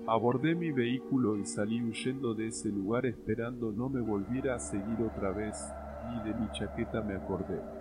Abordé 0.06 0.54
mi 0.54 0.70
vehículo 0.70 1.36
y 1.36 1.44
salí 1.44 1.82
huyendo 1.82 2.32
de 2.32 2.46
ese 2.46 2.68
lugar 2.68 3.06
esperando 3.06 3.72
no 3.72 3.88
me 3.88 4.02
volviera 4.02 4.54
a 4.54 4.60
seguir 4.60 5.02
otra 5.02 5.32
vez, 5.32 5.60
y 6.14 6.28
de 6.28 6.32
mi 6.32 6.48
chaqueta 6.52 7.02
me 7.02 7.16
acordé. 7.16 7.75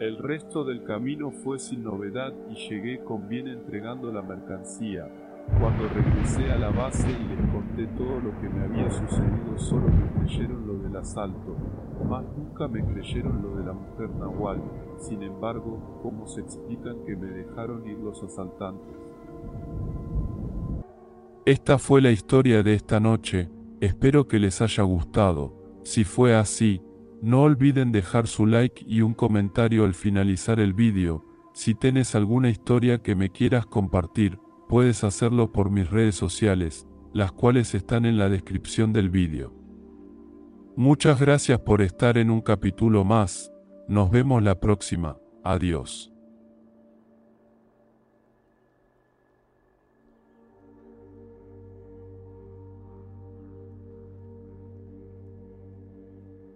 El 0.00 0.18
resto 0.18 0.64
del 0.64 0.82
camino 0.82 1.30
fue 1.30 1.60
sin 1.60 1.84
novedad 1.84 2.32
y 2.50 2.54
llegué 2.68 3.04
con 3.04 3.28
bien 3.28 3.46
entregando 3.46 4.10
la 4.10 4.22
mercancía. 4.22 5.08
Cuando 5.60 5.86
regresé 5.88 6.50
a 6.50 6.58
la 6.58 6.70
base 6.70 7.08
y 7.08 7.28
les 7.28 7.52
conté 7.52 7.86
todo 7.96 8.18
lo 8.18 8.40
que 8.40 8.48
me 8.48 8.64
había 8.64 8.90
sucedido, 8.90 9.56
solo 9.56 9.86
me 9.88 10.10
creyeron 10.18 10.66
lo 10.66 10.78
del 10.78 10.96
asalto, 10.96 11.56
más 12.08 12.24
nunca 12.36 12.66
me 12.66 12.84
creyeron 12.84 13.40
lo 13.40 13.56
de 13.56 13.66
la 13.66 13.72
mujer 13.72 14.10
Nahual. 14.10 14.62
Sin 14.98 15.22
embargo, 15.22 16.00
¿cómo 16.02 16.26
se 16.26 16.40
explican 16.40 17.04
que 17.04 17.14
me 17.14 17.28
dejaron 17.28 17.86
ir 17.86 17.98
los 17.98 18.20
asaltantes? 18.20 18.96
Esta 21.46 21.78
fue 21.78 22.00
la 22.00 22.10
historia 22.10 22.64
de 22.64 22.74
esta 22.74 22.98
noche, 22.98 23.48
espero 23.80 24.26
que 24.26 24.40
les 24.40 24.60
haya 24.60 24.82
gustado. 24.82 25.52
Si 25.84 26.02
fue 26.02 26.34
así, 26.34 26.82
no 27.24 27.42
olviden 27.42 27.90
dejar 27.90 28.26
su 28.26 28.44
like 28.44 28.84
y 28.86 29.00
un 29.00 29.14
comentario 29.14 29.86
al 29.86 29.94
finalizar 29.94 30.60
el 30.60 30.74
vídeo. 30.74 31.24
Si 31.54 31.74
tienes 31.74 32.14
alguna 32.14 32.50
historia 32.50 32.98
que 32.98 33.14
me 33.14 33.30
quieras 33.30 33.64
compartir, 33.64 34.38
puedes 34.68 35.04
hacerlo 35.04 35.50
por 35.50 35.70
mis 35.70 35.88
redes 35.90 36.16
sociales, 36.16 36.86
las 37.14 37.32
cuales 37.32 37.74
están 37.74 38.04
en 38.04 38.18
la 38.18 38.28
descripción 38.28 38.92
del 38.92 39.08
vídeo. 39.08 39.54
Muchas 40.76 41.18
gracias 41.18 41.60
por 41.60 41.80
estar 41.80 42.18
en 42.18 42.30
un 42.30 42.42
capítulo 42.42 43.04
más, 43.04 43.50
nos 43.88 44.10
vemos 44.10 44.42
la 44.42 44.60
próxima, 44.60 45.16
adiós. 45.42 46.13